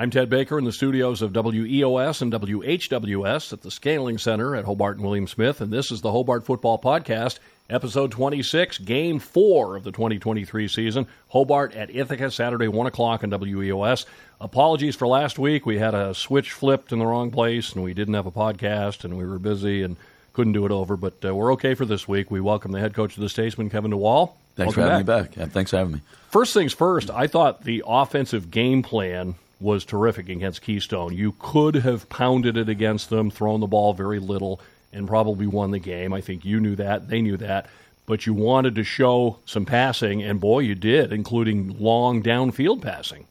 I'm 0.00 0.08
Ted 0.08 0.30
Baker 0.30 0.58
in 0.58 0.64
the 0.64 0.72
studios 0.72 1.20
of 1.20 1.34
WEOS 1.34 2.22
and 2.22 2.32
WHWS 2.32 3.52
at 3.52 3.60
the 3.60 3.70
Scandling 3.70 4.16
Center 4.16 4.56
at 4.56 4.64
Hobart 4.64 4.96
and 4.96 5.04
William 5.04 5.26
Smith, 5.26 5.60
and 5.60 5.70
this 5.70 5.90
is 5.90 6.00
the 6.00 6.10
Hobart 6.10 6.46
Football 6.46 6.78
Podcast, 6.78 7.38
episode 7.68 8.10
26, 8.10 8.78
game 8.78 9.18
four 9.18 9.76
of 9.76 9.84
the 9.84 9.92
2023 9.92 10.68
season. 10.68 11.06
Hobart 11.28 11.74
at 11.74 11.94
Ithaca, 11.94 12.30
Saturday, 12.30 12.66
1 12.66 12.86
o'clock 12.86 13.22
on 13.24 13.30
WEOS. 13.30 14.06
Apologies 14.40 14.96
for 14.96 15.06
last 15.06 15.38
week. 15.38 15.66
We 15.66 15.76
had 15.76 15.92
a 15.92 16.14
switch 16.14 16.52
flipped 16.52 16.92
in 16.92 16.98
the 16.98 17.04
wrong 17.04 17.30
place, 17.30 17.74
and 17.74 17.84
we 17.84 17.92
didn't 17.92 18.14
have 18.14 18.24
a 18.24 18.32
podcast, 18.32 19.04
and 19.04 19.18
we 19.18 19.26
were 19.26 19.38
busy 19.38 19.82
and 19.82 19.96
couldn't 20.32 20.54
do 20.54 20.64
it 20.64 20.72
over, 20.72 20.96
but 20.96 21.22
uh, 21.22 21.34
we're 21.34 21.52
okay 21.52 21.74
for 21.74 21.84
this 21.84 22.08
week. 22.08 22.30
We 22.30 22.40
welcome 22.40 22.72
the 22.72 22.80
head 22.80 22.94
coach 22.94 23.18
of 23.18 23.22
the 23.22 23.28
Statesmen, 23.28 23.68
Kevin 23.68 23.90
DeWall. 23.90 24.32
Thanks 24.56 24.74
Welcome 24.78 24.82
for 24.82 24.90
having 24.92 25.04
back. 25.04 25.20
me 25.20 25.26
back. 25.28 25.36
Yeah, 25.36 25.52
thanks 25.52 25.72
for 25.72 25.76
having 25.76 25.92
me. 25.92 26.00
First 26.30 26.54
things 26.54 26.72
first, 26.72 27.10
I 27.10 27.26
thought 27.26 27.64
the 27.64 27.84
offensive 27.86 28.50
game 28.50 28.82
plan 28.82 29.34
was 29.60 29.84
terrific 29.84 30.28
against 30.28 30.62
Keystone. 30.62 31.14
You 31.14 31.34
could 31.38 31.76
have 31.76 32.08
pounded 32.08 32.56
it 32.56 32.68
against 32.68 33.10
them, 33.10 33.30
thrown 33.30 33.60
the 33.60 33.66
ball 33.66 33.92
very 33.92 34.18
little, 34.18 34.60
and 34.92 35.06
probably 35.06 35.46
won 35.46 35.70
the 35.70 35.78
game. 35.78 36.12
I 36.12 36.20
think 36.20 36.44
you 36.44 36.60
knew 36.60 36.76
that. 36.76 37.08
They 37.08 37.20
knew 37.20 37.36
that. 37.36 37.68
But 38.06 38.26
you 38.26 38.34
wanted 38.34 38.74
to 38.74 38.84
show 38.84 39.38
some 39.44 39.66
passing, 39.66 40.22
and 40.22 40.40
boy, 40.40 40.60
you 40.60 40.74
did, 40.74 41.12
including 41.12 41.78
long 41.78 42.22
downfield 42.22 42.82
passing. 42.82 43.26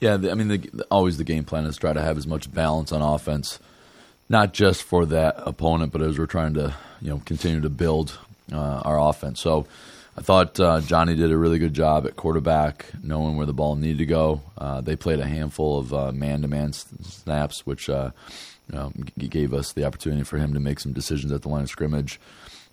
Yeah, 0.00 0.14
I 0.14 0.34
mean, 0.34 0.48
the, 0.48 0.86
always 0.90 1.18
the 1.18 1.24
game 1.24 1.44
plan 1.44 1.64
is 1.64 1.76
try 1.76 1.92
to 1.92 2.00
have 2.00 2.16
as 2.16 2.26
much 2.26 2.52
balance 2.52 2.92
on 2.92 3.02
offense, 3.02 3.58
not 4.28 4.54
just 4.54 4.82
for 4.82 5.04
that 5.06 5.34
opponent, 5.38 5.92
but 5.92 6.00
as 6.00 6.18
we're 6.18 6.26
trying 6.26 6.54
to, 6.54 6.74
you 7.00 7.10
know, 7.10 7.22
continue 7.24 7.60
to 7.60 7.70
build 7.70 8.18
our 8.58 8.98
offense. 8.98 9.40
So 9.40 9.66
I 10.16 10.22
thought 10.22 10.58
uh, 10.60 10.80
Johnny 10.80 11.14
did 11.14 11.30
a 11.30 11.36
really 11.36 11.58
good 11.58 11.72
job 11.72 12.06
at 12.06 12.16
quarterback, 12.16 12.86
knowing 13.02 13.36
where 13.36 13.46
the 13.46 13.52
ball 13.52 13.76
needed 13.76 13.98
to 13.98 14.06
go. 14.06 14.42
Uh, 14.58 14.80
they 14.80 14.96
played 14.96 15.20
a 15.20 15.26
handful 15.26 15.78
of 15.78 15.94
uh, 15.94 16.12
man-to-man 16.12 16.72
snaps, 16.72 17.64
which 17.66 17.88
uh, 17.88 18.10
you 18.70 18.76
know, 18.76 18.92
g- 19.18 19.28
gave 19.28 19.54
us 19.54 19.72
the 19.72 19.84
opportunity 19.84 20.24
for 20.24 20.36
him 20.36 20.52
to 20.54 20.60
make 20.60 20.80
some 20.80 20.92
decisions 20.92 21.32
at 21.32 21.42
the 21.42 21.48
line 21.48 21.62
of 21.62 21.68
scrimmage. 21.70 22.20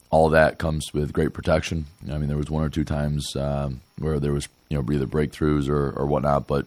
All 0.09 0.29
that 0.29 0.57
comes 0.57 0.93
with 0.93 1.13
great 1.13 1.33
protection. 1.33 1.85
I 2.11 2.17
mean, 2.17 2.27
there 2.27 2.37
was 2.37 2.49
one 2.49 2.63
or 2.63 2.69
two 2.69 2.85
times 2.85 3.35
um, 3.35 3.81
where 3.99 4.19
there 4.19 4.33
was 4.33 4.47
you 4.69 4.77
know 4.77 4.93
either 4.93 5.05
breakthroughs 5.05 5.69
or, 5.69 5.91
or 5.91 6.05
whatnot, 6.05 6.47
but 6.47 6.65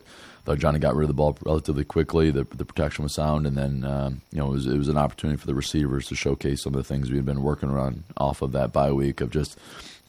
thought 0.50 0.58
Johnny 0.58 0.80
got 0.80 0.96
rid 0.96 1.04
of 1.04 1.08
the 1.08 1.14
ball 1.14 1.38
relatively 1.44 1.84
quickly. 1.84 2.32
The, 2.32 2.42
the 2.42 2.64
protection 2.64 3.04
was 3.04 3.14
sound, 3.14 3.46
and 3.46 3.56
then 3.56 3.84
um, 3.84 4.20
you 4.32 4.38
know 4.38 4.48
it 4.48 4.52
was, 4.52 4.66
it 4.66 4.76
was 4.76 4.88
an 4.88 4.98
opportunity 4.98 5.38
for 5.38 5.46
the 5.46 5.54
receivers 5.54 6.08
to 6.08 6.16
showcase 6.16 6.62
some 6.62 6.74
of 6.74 6.78
the 6.78 6.88
things 6.88 7.08
we 7.08 7.16
had 7.16 7.26
been 7.26 7.42
working 7.42 7.70
on 7.70 8.02
off 8.16 8.42
of 8.42 8.50
that 8.52 8.72
bye 8.72 8.90
week 8.90 9.20
of 9.20 9.30
just 9.30 9.56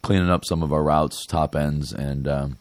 cleaning 0.02 0.32
up 0.32 0.44
some 0.44 0.64
of 0.64 0.74
our 0.74 0.82
routes, 0.82 1.28
top 1.28 1.56
ends, 1.56 1.94
and 1.94 2.28
um, 2.28 2.58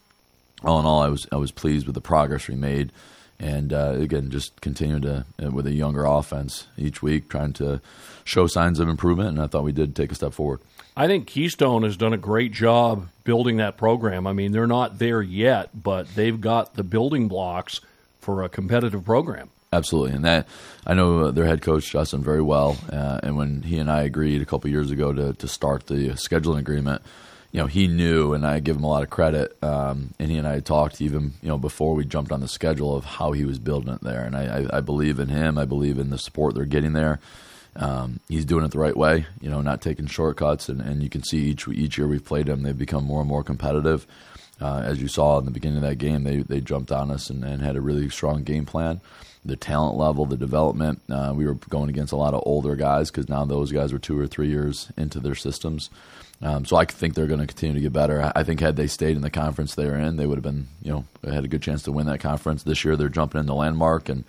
all 0.63 0.79
in 0.79 0.85
all, 0.85 1.01
I 1.01 1.07
was 1.07 1.27
I 1.31 1.37
was 1.37 1.51
pleased 1.51 1.87
with 1.87 1.95
the 1.95 2.01
progress 2.01 2.47
we 2.47 2.55
made, 2.55 2.91
and 3.39 3.73
uh, 3.73 3.95
again, 3.97 4.29
just 4.29 4.61
continue 4.61 4.99
to 4.99 5.25
uh, 5.43 5.49
with 5.49 5.65
a 5.65 5.73
younger 5.73 6.05
offense 6.05 6.67
each 6.77 7.01
week, 7.01 7.29
trying 7.29 7.53
to 7.53 7.81
show 8.23 8.45
signs 8.45 8.79
of 8.79 8.89
improvement, 8.89 9.29
and 9.29 9.41
I 9.41 9.47
thought 9.47 9.63
we 9.63 9.71
did 9.71 9.95
take 9.95 10.11
a 10.11 10.15
step 10.15 10.33
forward. 10.33 10.59
I 11.01 11.07
think 11.07 11.25
Keystone 11.25 11.81
has 11.81 11.97
done 11.97 12.13
a 12.13 12.17
great 12.17 12.51
job 12.51 13.07
building 13.23 13.57
that 13.57 13.75
program. 13.75 14.27
I 14.27 14.33
mean, 14.33 14.51
they're 14.51 14.67
not 14.67 14.99
there 14.99 15.19
yet, 15.19 15.71
but 15.73 16.07
they've 16.13 16.39
got 16.39 16.75
the 16.75 16.83
building 16.83 17.27
blocks 17.27 17.81
for 18.19 18.43
a 18.43 18.49
competitive 18.49 19.03
program. 19.03 19.49
Absolutely, 19.73 20.15
and 20.15 20.23
that 20.25 20.47
I 20.85 20.93
know 20.93 21.21
uh, 21.21 21.31
their 21.31 21.45
head 21.45 21.63
coach 21.63 21.89
Justin 21.89 22.21
very 22.21 22.43
well, 22.43 22.77
uh, 22.93 23.19
and 23.23 23.35
when 23.35 23.63
he 23.63 23.79
and 23.79 23.89
I 23.89 24.03
agreed 24.03 24.43
a 24.43 24.45
couple 24.45 24.69
years 24.69 24.91
ago 24.91 25.11
to 25.11 25.33
to 25.33 25.47
start 25.47 25.87
the 25.87 26.09
scheduling 26.09 26.59
agreement, 26.59 27.01
you 27.51 27.61
know 27.61 27.65
he 27.65 27.87
knew, 27.87 28.33
and 28.35 28.45
I 28.45 28.59
give 28.59 28.75
him 28.75 28.83
a 28.83 28.87
lot 28.87 29.01
of 29.01 29.09
credit. 29.09 29.57
Um, 29.63 30.13
and 30.19 30.29
he 30.29 30.37
and 30.37 30.47
I 30.47 30.59
talked 30.59 31.01
even 31.01 31.33
you 31.41 31.47
know 31.47 31.57
before 31.57 31.95
we 31.95 32.05
jumped 32.05 32.31
on 32.31 32.41
the 32.41 32.47
schedule 32.47 32.95
of 32.95 33.05
how 33.05 33.31
he 33.31 33.43
was 33.43 33.57
building 33.57 33.91
it 33.91 34.01
there, 34.01 34.23
and 34.23 34.35
I, 34.35 34.59
I, 34.59 34.77
I 34.77 34.81
believe 34.81 35.19
in 35.19 35.29
him. 35.29 35.57
I 35.57 35.65
believe 35.65 35.97
in 35.97 36.11
the 36.11 36.19
support 36.19 36.53
they're 36.53 36.65
getting 36.65 36.93
there. 36.93 37.19
Um, 37.75 38.19
he's 38.27 38.45
doing 38.45 38.65
it 38.65 38.71
the 38.71 38.79
right 38.79 38.95
way, 38.95 39.25
you 39.39 39.49
know, 39.49 39.61
not 39.61 39.81
taking 39.81 40.07
shortcuts, 40.07 40.67
and, 40.67 40.81
and 40.81 41.01
you 41.01 41.09
can 41.09 41.23
see 41.23 41.37
each 41.37 41.67
each 41.67 41.97
year 41.97 42.07
we've 42.07 42.25
played 42.25 42.47
them, 42.47 42.63
they've 42.63 42.77
become 42.77 43.05
more 43.05 43.21
and 43.21 43.29
more 43.29 43.43
competitive. 43.43 44.05
Uh, 44.59 44.81
as 44.85 45.01
you 45.01 45.07
saw 45.07 45.39
in 45.39 45.45
the 45.45 45.51
beginning 45.51 45.77
of 45.77 45.83
that 45.83 45.97
game, 45.97 46.23
they 46.23 46.37
they 46.37 46.59
jumped 46.59 46.91
on 46.91 47.09
us 47.09 47.29
and, 47.29 47.43
and 47.43 47.61
had 47.61 47.75
a 47.75 47.81
really 47.81 48.09
strong 48.09 48.43
game 48.43 48.65
plan. 48.65 48.99
The 49.43 49.55
talent 49.55 49.97
level, 49.97 50.25
the 50.25 50.37
development, 50.37 51.01
uh, 51.09 51.33
we 51.35 51.47
were 51.47 51.55
going 51.55 51.89
against 51.89 52.13
a 52.13 52.17
lot 52.17 52.35
of 52.35 52.43
older 52.45 52.75
guys 52.75 53.09
because 53.09 53.27
now 53.27 53.43
those 53.45 53.71
guys 53.71 53.91
were 53.91 53.99
two 53.99 54.19
or 54.19 54.27
three 54.27 54.49
years 54.49 54.91
into 54.97 55.19
their 55.19 55.33
systems. 55.33 55.89
Um, 56.43 56.65
so 56.65 56.75
I 56.75 56.85
think 56.85 57.13
they're 57.13 57.27
going 57.27 57.39
to 57.39 57.47
continue 57.47 57.75
to 57.75 57.81
get 57.81 57.93
better. 57.93 58.31
I 58.35 58.43
think 58.43 58.59
had 58.59 58.75
they 58.75 58.87
stayed 58.87 59.15
in 59.15 59.21
the 59.21 59.29
conference 59.29 59.75
they 59.75 59.85
were 59.85 59.97
in, 59.97 60.17
they 60.17 60.25
would 60.25 60.37
have 60.37 60.43
been, 60.43 60.67
you 60.81 60.91
know, 60.91 61.05
had 61.23 61.43
a 61.43 61.47
good 61.47 61.61
chance 61.61 61.83
to 61.83 61.91
win 61.91 62.07
that 62.07 62.19
conference. 62.19 62.63
This 62.63 62.83
year 62.83 62.95
they're 62.95 63.09
jumping 63.09 63.39
in 63.39 63.45
the 63.45 63.55
landmark 63.55 64.09
and 64.09 64.23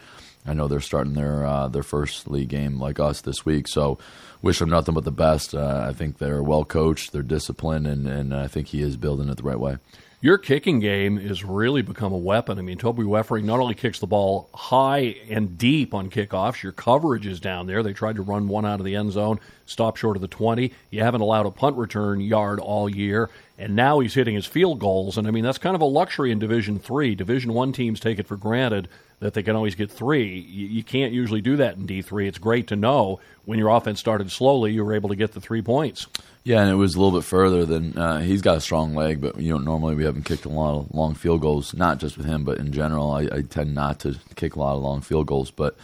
I 0.44 0.54
know 0.54 0.66
they're 0.66 0.80
starting 0.80 1.14
their 1.14 1.46
uh, 1.46 1.68
their 1.68 1.82
first 1.82 2.28
league 2.28 2.48
game 2.48 2.80
like 2.80 2.98
us 2.98 3.20
this 3.20 3.44
week, 3.44 3.68
so 3.68 3.98
wish 4.40 4.58
them 4.58 4.70
nothing 4.70 4.94
but 4.94 5.04
the 5.04 5.12
best. 5.12 5.54
Uh, 5.54 5.86
I 5.88 5.92
think 5.92 6.18
they're 6.18 6.42
well 6.42 6.64
coached, 6.64 7.12
they're 7.12 7.22
disciplined, 7.22 7.86
and, 7.86 8.08
and 8.08 8.34
I 8.34 8.48
think 8.48 8.68
he 8.68 8.82
is 8.82 8.96
building 8.96 9.28
it 9.28 9.36
the 9.36 9.44
right 9.44 9.60
way. 9.60 9.78
Your 10.20 10.38
kicking 10.38 10.78
game 10.78 11.16
has 11.16 11.42
really 11.42 11.82
become 11.82 12.12
a 12.12 12.16
weapon. 12.16 12.56
I 12.56 12.62
mean, 12.62 12.78
Toby 12.78 13.02
Weffering 13.02 13.42
not 13.42 13.58
only 13.58 13.74
kicks 13.74 13.98
the 13.98 14.06
ball 14.06 14.48
high 14.54 15.16
and 15.28 15.58
deep 15.58 15.94
on 15.94 16.10
kickoffs, 16.10 16.62
your 16.62 16.70
coverage 16.70 17.26
is 17.26 17.40
down 17.40 17.66
there. 17.66 17.82
They 17.82 17.92
tried 17.92 18.14
to 18.14 18.22
run 18.22 18.46
one 18.46 18.64
out 18.64 18.78
of 18.78 18.86
the 18.86 18.94
end 18.94 19.10
zone, 19.10 19.40
stop 19.66 19.96
short 19.96 20.16
of 20.16 20.20
the 20.20 20.28
20. 20.28 20.72
You 20.90 21.02
haven't 21.02 21.22
allowed 21.22 21.46
a 21.46 21.50
punt 21.50 21.76
return 21.76 22.20
yard 22.20 22.60
all 22.60 22.88
year, 22.88 23.30
and 23.58 23.74
now 23.74 23.98
he's 23.98 24.14
hitting 24.14 24.36
his 24.36 24.46
field 24.46 24.78
goals. 24.78 25.18
And 25.18 25.26
I 25.26 25.32
mean, 25.32 25.42
that's 25.42 25.58
kind 25.58 25.74
of 25.74 25.82
a 25.82 25.86
luxury 25.86 26.30
in 26.30 26.38
Division 26.38 26.78
3. 26.78 27.16
Division 27.16 27.52
1 27.52 27.72
teams 27.72 27.98
take 27.98 28.20
it 28.20 28.28
for 28.28 28.36
granted 28.36 28.88
that 29.22 29.34
they 29.34 29.42
can 29.44 29.54
always 29.54 29.76
get 29.76 29.88
three. 29.88 30.40
You, 30.40 30.66
you 30.66 30.82
can't 30.82 31.12
usually 31.12 31.40
do 31.40 31.56
that 31.56 31.76
in 31.76 31.86
D3. 31.86 32.26
It's 32.26 32.38
great 32.38 32.66
to 32.66 32.76
know 32.76 33.20
when 33.44 33.56
your 33.56 33.68
offense 33.68 34.00
started 34.00 34.32
slowly, 34.32 34.72
you 34.72 34.84
were 34.84 34.94
able 34.94 35.10
to 35.10 35.16
get 35.16 35.30
the 35.32 35.40
three 35.40 35.62
points. 35.62 36.08
Yeah, 36.42 36.60
and 36.60 36.68
it 36.68 36.74
was 36.74 36.96
a 36.96 37.00
little 37.00 37.16
bit 37.16 37.24
further 37.24 37.64
than 37.64 37.96
uh, 37.96 38.18
he's 38.18 38.42
got 38.42 38.56
a 38.56 38.60
strong 38.60 38.96
leg, 38.96 39.20
but 39.20 39.38
you 39.38 39.52
know 39.52 39.58
normally 39.58 39.94
we 39.94 40.02
haven't 40.02 40.24
kicked 40.24 40.44
a 40.44 40.48
lot 40.48 40.76
of 40.76 40.92
long 40.92 41.14
field 41.14 41.40
goals, 41.40 41.72
not 41.72 41.98
just 41.98 42.16
with 42.16 42.26
him, 42.26 42.42
but 42.42 42.58
in 42.58 42.72
general. 42.72 43.12
I, 43.12 43.28
I 43.32 43.42
tend 43.42 43.76
not 43.76 44.00
to 44.00 44.16
kick 44.34 44.56
a 44.56 44.58
lot 44.58 44.74
of 44.74 44.82
long 44.82 45.00
field 45.02 45.28
goals, 45.28 45.52
but 45.52 45.76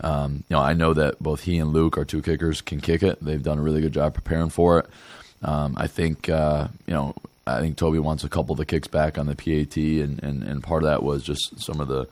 um, 0.00 0.42
you 0.48 0.56
know 0.56 0.62
I 0.62 0.72
know 0.72 0.92
that 0.92 1.22
both 1.22 1.42
he 1.42 1.58
and 1.58 1.72
Luke, 1.72 1.96
our 1.96 2.04
two 2.04 2.22
kickers, 2.22 2.60
can 2.60 2.80
kick 2.80 3.04
it. 3.04 3.24
They've 3.24 3.42
done 3.42 3.60
a 3.60 3.62
really 3.62 3.82
good 3.82 3.92
job 3.92 4.14
preparing 4.14 4.48
for 4.48 4.80
it. 4.80 4.86
Um, 5.42 5.74
I 5.76 5.86
think 5.86 6.28
uh, 6.28 6.66
you 6.88 6.94
know 6.94 7.14
I 7.46 7.60
think 7.60 7.76
Toby 7.76 8.00
wants 8.00 8.24
a 8.24 8.28
couple 8.28 8.52
of 8.52 8.58
the 8.58 8.66
kicks 8.66 8.88
back 8.88 9.16
on 9.16 9.26
the 9.26 9.36
PAT, 9.36 9.76
and, 9.76 10.20
and, 10.24 10.42
and 10.42 10.60
part 10.60 10.82
of 10.82 10.88
that 10.88 11.04
was 11.04 11.22
just 11.22 11.60
some 11.60 11.80
of 11.80 11.86
the 11.86 12.08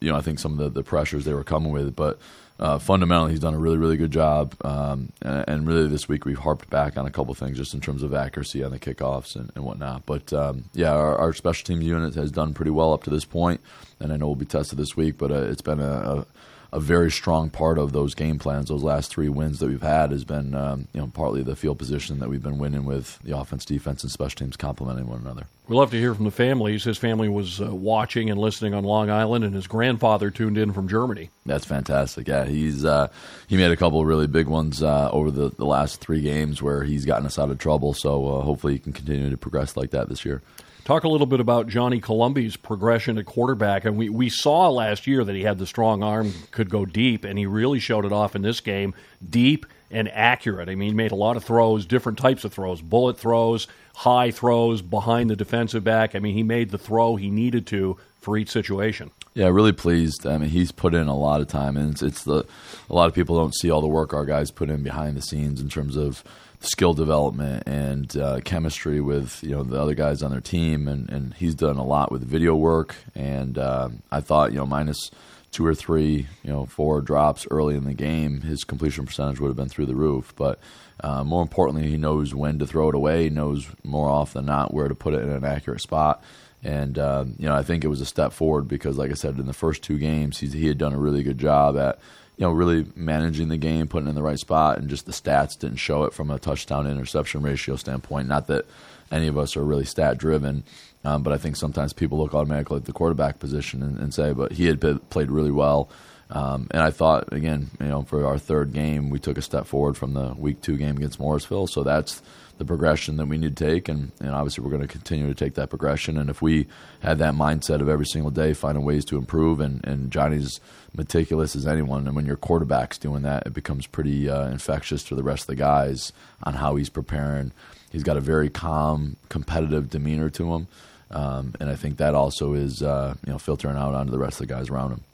you 0.00 0.10
know 0.10 0.16
I 0.16 0.20
think 0.20 0.38
some 0.38 0.52
of 0.52 0.58
the, 0.58 0.68
the 0.70 0.82
pressures 0.82 1.24
they 1.24 1.34
were 1.34 1.44
coming 1.44 1.72
with, 1.72 1.94
but 1.94 2.18
uh, 2.60 2.78
fundamentally, 2.78 3.30
he's 3.30 3.40
done 3.40 3.54
a 3.54 3.58
really, 3.58 3.76
really 3.76 3.96
good 3.96 4.10
job. 4.10 4.54
Um, 4.64 5.12
and, 5.22 5.44
and, 5.46 5.66
really, 5.66 5.86
this 5.86 6.08
week 6.08 6.24
we've 6.24 6.38
harped 6.38 6.68
back 6.68 6.96
on 6.96 7.06
a 7.06 7.10
couple 7.10 7.32
things 7.34 7.56
just 7.56 7.72
in 7.72 7.80
terms 7.80 8.02
of 8.02 8.12
accuracy 8.12 8.64
on 8.64 8.72
the 8.72 8.80
kickoffs 8.80 9.36
and, 9.36 9.52
and 9.54 9.64
whatnot. 9.64 10.04
But 10.06 10.32
um, 10.32 10.64
yeah, 10.74 10.92
our, 10.92 11.16
our, 11.16 11.32
special 11.32 11.64
teams 11.64 11.84
unit 11.84 12.16
has 12.16 12.32
done 12.32 12.54
pretty 12.54 12.72
well 12.72 12.92
up 12.92 13.04
to 13.04 13.10
this 13.10 13.24
point, 13.24 13.60
and 14.00 14.12
I 14.12 14.16
know 14.16 14.26
we'll 14.26 14.34
be 14.34 14.44
tested 14.44 14.76
this 14.76 14.96
week. 14.96 15.18
But 15.18 15.30
uh, 15.30 15.42
it's 15.42 15.62
been 15.62 15.78
a, 15.78 15.84
a, 15.84 16.26
a, 16.72 16.80
very 16.80 17.10
strong 17.10 17.50
part 17.50 17.78
of 17.78 17.92
those 17.92 18.14
game 18.14 18.38
plans. 18.38 18.68
Those 18.68 18.82
last 18.82 19.10
three 19.10 19.28
wins 19.28 19.58
that 19.58 19.68
we've 19.68 19.82
had 19.82 20.10
has 20.10 20.24
been 20.24 20.54
um, 20.54 20.88
you 20.92 21.00
know 21.00 21.10
partly 21.12 21.42
the 21.42 21.56
field 21.56 21.78
position 21.78 22.18
that 22.18 22.28
we've 22.28 22.42
been 22.42 22.58
winning 22.58 22.84
with 22.84 23.18
the 23.22 23.36
offense, 23.36 23.64
defense, 23.64 24.02
and 24.02 24.10
special 24.10 24.38
teams 24.38 24.56
complementing 24.56 25.06
one 25.06 25.20
another. 25.20 25.46
We 25.68 25.76
love 25.76 25.90
to 25.90 25.98
hear 25.98 26.14
from 26.14 26.24
the 26.24 26.30
families. 26.30 26.84
His 26.84 26.96
family 26.96 27.28
was 27.28 27.60
uh, 27.60 27.74
watching 27.74 28.30
and 28.30 28.40
listening 28.40 28.72
on 28.72 28.84
Long 28.84 29.10
Island, 29.10 29.44
and 29.44 29.54
his 29.54 29.66
grandfather 29.66 30.30
tuned 30.30 30.56
in 30.56 30.72
from 30.72 30.88
Germany. 30.88 31.30
That's 31.44 31.66
fantastic. 31.66 32.26
Yeah, 32.26 32.46
he's 32.46 32.84
uh, 32.84 33.08
he 33.48 33.56
made 33.56 33.70
a 33.70 33.76
couple 33.76 34.00
of 34.00 34.06
really 34.06 34.26
big 34.26 34.46
ones 34.46 34.82
uh, 34.82 35.10
over 35.12 35.30
the, 35.30 35.50
the 35.50 35.66
last 35.66 36.00
three 36.00 36.22
games 36.22 36.62
where 36.62 36.84
he's 36.84 37.04
gotten 37.04 37.26
us 37.26 37.38
out 37.38 37.50
of 37.50 37.58
trouble. 37.58 37.92
So 37.92 38.38
uh, 38.38 38.42
hopefully 38.42 38.74
he 38.74 38.78
can 38.78 38.92
continue 38.92 39.30
to 39.30 39.36
progress 39.36 39.76
like 39.76 39.90
that 39.90 40.08
this 40.08 40.24
year. 40.24 40.42
Talk 40.88 41.04
a 41.04 41.08
little 41.10 41.26
bit 41.26 41.38
about 41.38 41.68
Johnny 41.68 42.00
Columbi's 42.00 42.56
progression 42.56 43.18
at 43.18 43.26
quarterback. 43.26 43.84
And 43.84 43.98
we, 43.98 44.08
we 44.08 44.30
saw 44.30 44.70
last 44.70 45.06
year 45.06 45.22
that 45.22 45.34
he 45.34 45.42
had 45.42 45.58
the 45.58 45.66
strong 45.66 46.02
arm, 46.02 46.32
could 46.50 46.70
go 46.70 46.86
deep, 46.86 47.24
and 47.24 47.38
he 47.38 47.44
really 47.44 47.78
showed 47.78 48.06
it 48.06 48.10
off 48.10 48.34
in 48.34 48.40
this 48.40 48.60
game. 48.60 48.94
Deep 49.28 49.66
and 49.90 50.08
accurate. 50.08 50.70
I 50.70 50.76
mean, 50.76 50.88
he 50.88 50.94
made 50.94 51.12
a 51.12 51.14
lot 51.14 51.36
of 51.36 51.44
throws, 51.44 51.84
different 51.84 52.16
types 52.16 52.42
of 52.42 52.54
throws, 52.54 52.80
bullet 52.80 53.18
throws, 53.18 53.66
high 53.96 54.30
throws 54.30 54.80
behind 54.80 55.28
the 55.28 55.36
defensive 55.36 55.84
back. 55.84 56.14
I 56.14 56.20
mean, 56.20 56.32
he 56.32 56.42
made 56.42 56.70
the 56.70 56.78
throw 56.78 57.16
he 57.16 57.28
needed 57.28 57.66
to 57.66 57.98
for 58.22 58.38
each 58.38 58.48
situation. 58.48 59.10
Yeah, 59.34 59.48
really 59.48 59.72
pleased. 59.72 60.26
I 60.26 60.38
mean, 60.38 60.48
he's 60.48 60.72
put 60.72 60.94
in 60.94 61.06
a 61.06 61.14
lot 61.14 61.42
of 61.42 61.48
time, 61.48 61.76
and 61.76 61.92
it's, 61.92 62.00
it's 62.00 62.24
the 62.24 62.46
a 62.88 62.94
lot 62.94 63.10
of 63.10 63.14
people 63.14 63.36
don't 63.36 63.54
see 63.54 63.70
all 63.70 63.82
the 63.82 63.86
work 63.86 64.14
our 64.14 64.24
guys 64.24 64.50
put 64.50 64.70
in 64.70 64.82
behind 64.82 65.18
the 65.18 65.22
scenes 65.22 65.60
in 65.60 65.68
terms 65.68 65.96
of 65.96 66.24
skill 66.60 66.92
development 66.92 67.62
and 67.66 68.16
uh, 68.16 68.40
chemistry 68.44 69.00
with 69.00 69.42
you 69.42 69.50
know 69.50 69.62
the 69.62 69.80
other 69.80 69.94
guys 69.94 70.22
on 70.22 70.30
their 70.30 70.40
team, 70.40 70.88
and, 70.88 71.08
and 71.10 71.34
he's 71.34 71.54
done 71.54 71.76
a 71.76 71.84
lot 71.84 72.10
with 72.10 72.22
video 72.22 72.54
work. 72.54 72.96
And 73.14 73.58
uh, 73.58 73.90
I 74.10 74.20
thought 74.20 74.52
you 74.52 74.58
know 74.58 74.66
minus 74.66 75.10
two 75.50 75.64
or 75.64 75.74
three, 75.74 76.26
you 76.42 76.50
know, 76.50 76.66
four 76.66 77.00
drops 77.00 77.46
early 77.50 77.74
in 77.74 77.84
the 77.84 77.94
game, 77.94 78.42
his 78.42 78.64
completion 78.64 79.06
percentage 79.06 79.40
would 79.40 79.48
have 79.48 79.56
been 79.56 79.68
through 79.68 79.86
the 79.86 79.94
roof. 79.94 80.34
But 80.36 80.58
uh, 81.00 81.24
more 81.24 81.42
importantly, 81.42 81.88
he 81.88 81.96
knows 81.96 82.34
when 82.34 82.58
to 82.58 82.66
throw 82.66 82.88
it 82.88 82.94
away. 82.94 83.24
He 83.24 83.30
knows 83.30 83.66
more 83.82 84.08
often 84.08 84.44
than 84.44 84.46
not 84.54 84.74
where 84.74 84.88
to 84.88 84.94
put 84.94 85.14
it 85.14 85.22
in 85.22 85.30
an 85.30 85.44
accurate 85.44 85.80
spot. 85.80 86.22
And 86.62 86.98
um, 86.98 87.34
you 87.38 87.46
know, 87.46 87.54
I 87.54 87.62
think 87.62 87.84
it 87.84 87.88
was 87.88 88.00
a 88.00 88.06
step 88.06 88.32
forward 88.32 88.66
because, 88.66 88.98
like 88.98 89.10
I 89.10 89.14
said, 89.14 89.38
in 89.38 89.46
the 89.46 89.52
first 89.52 89.82
two 89.82 89.96
games, 89.96 90.38
he 90.38 90.66
had 90.66 90.78
done 90.78 90.92
a 90.92 90.98
really 90.98 91.22
good 91.22 91.38
job 91.38 91.78
at 91.78 91.98
you 92.38 92.46
know 92.46 92.52
really 92.52 92.86
managing 92.94 93.48
the 93.48 93.56
game, 93.56 93.88
putting 93.88 94.08
in 94.08 94.14
the 94.14 94.22
right 94.22 94.38
spot, 94.38 94.78
and 94.78 94.88
just 94.88 95.06
the 95.06 95.12
stats 95.12 95.58
didn't 95.58 95.78
show 95.78 96.04
it 96.04 96.14
from 96.14 96.30
a 96.30 96.38
touchdown 96.38 96.86
interception 96.86 97.42
ratio 97.42 97.74
standpoint. 97.74 98.28
Not 98.28 98.46
that 98.46 98.64
any 99.10 99.26
of 99.26 99.36
us 99.36 99.56
are 99.56 99.64
really 99.64 99.84
stat 99.84 100.18
driven, 100.18 100.62
um, 101.04 101.24
but 101.24 101.32
I 101.32 101.38
think 101.38 101.56
sometimes 101.56 101.92
people 101.92 102.18
look 102.18 102.34
automatically 102.34 102.76
at 102.76 102.84
the 102.84 102.92
quarterback 102.92 103.40
position 103.40 103.82
and, 103.82 103.98
and 103.98 104.14
say, 104.14 104.32
but 104.32 104.52
he 104.52 104.66
had 104.66 104.80
played 105.10 105.30
really 105.30 105.50
well. 105.50 105.88
Um, 106.30 106.68
and 106.70 106.82
I 106.82 106.90
thought, 106.90 107.32
again, 107.32 107.70
you 107.80 107.86
know, 107.86 108.02
for 108.02 108.26
our 108.26 108.38
third 108.38 108.72
game, 108.72 109.10
we 109.10 109.18
took 109.18 109.38
a 109.38 109.42
step 109.42 109.66
forward 109.66 109.96
from 109.96 110.14
the 110.14 110.34
week 110.36 110.60
two 110.60 110.76
game 110.76 110.96
against 110.96 111.18
Morrisville. 111.18 111.66
So 111.66 111.82
that's 111.82 112.20
the 112.58 112.64
progression 112.64 113.16
that 113.16 113.26
we 113.26 113.38
need 113.38 113.56
to 113.56 113.64
take, 113.64 113.88
and, 113.88 114.10
and 114.20 114.30
obviously 114.30 114.64
we're 114.64 114.70
going 114.70 114.82
to 114.82 114.88
continue 114.88 115.28
to 115.28 115.34
take 115.34 115.54
that 115.54 115.70
progression. 115.70 116.18
And 116.18 116.28
if 116.28 116.42
we 116.42 116.66
had 117.00 117.18
that 117.18 117.34
mindset 117.34 117.80
of 117.80 117.88
every 117.88 118.04
single 118.04 118.32
day 118.32 118.52
finding 118.52 118.84
ways 118.84 119.04
to 119.06 119.16
improve, 119.16 119.60
and, 119.60 119.84
and 119.86 120.10
Johnny's 120.10 120.60
meticulous 120.92 121.54
as 121.54 121.66
anyone, 121.66 122.06
and 122.06 122.16
when 122.16 122.26
your 122.26 122.36
quarterback's 122.36 122.98
doing 122.98 123.22
that, 123.22 123.46
it 123.46 123.54
becomes 123.54 123.86
pretty 123.86 124.28
uh, 124.28 124.48
infectious 124.48 125.04
to 125.04 125.14
the 125.14 125.22
rest 125.22 125.44
of 125.44 125.46
the 125.46 125.54
guys 125.54 126.12
on 126.42 126.54
how 126.54 126.74
he's 126.74 126.90
preparing. 126.90 127.52
He's 127.90 128.02
got 128.02 128.16
a 128.16 128.20
very 128.20 128.50
calm, 128.50 129.16
competitive 129.28 129.88
demeanor 129.88 130.28
to 130.30 130.54
him, 130.54 130.68
um, 131.12 131.54
and 131.60 131.70
I 131.70 131.76
think 131.76 131.96
that 131.98 132.14
also 132.14 132.54
is 132.54 132.82
uh, 132.82 133.14
you 133.24 133.32
know 133.32 133.38
filtering 133.38 133.76
out 133.76 133.94
onto 133.94 134.10
the 134.10 134.18
rest 134.18 134.40
of 134.40 134.48
the 134.48 134.52
guys 134.52 134.68
around 134.68 134.90
him. 134.90 135.04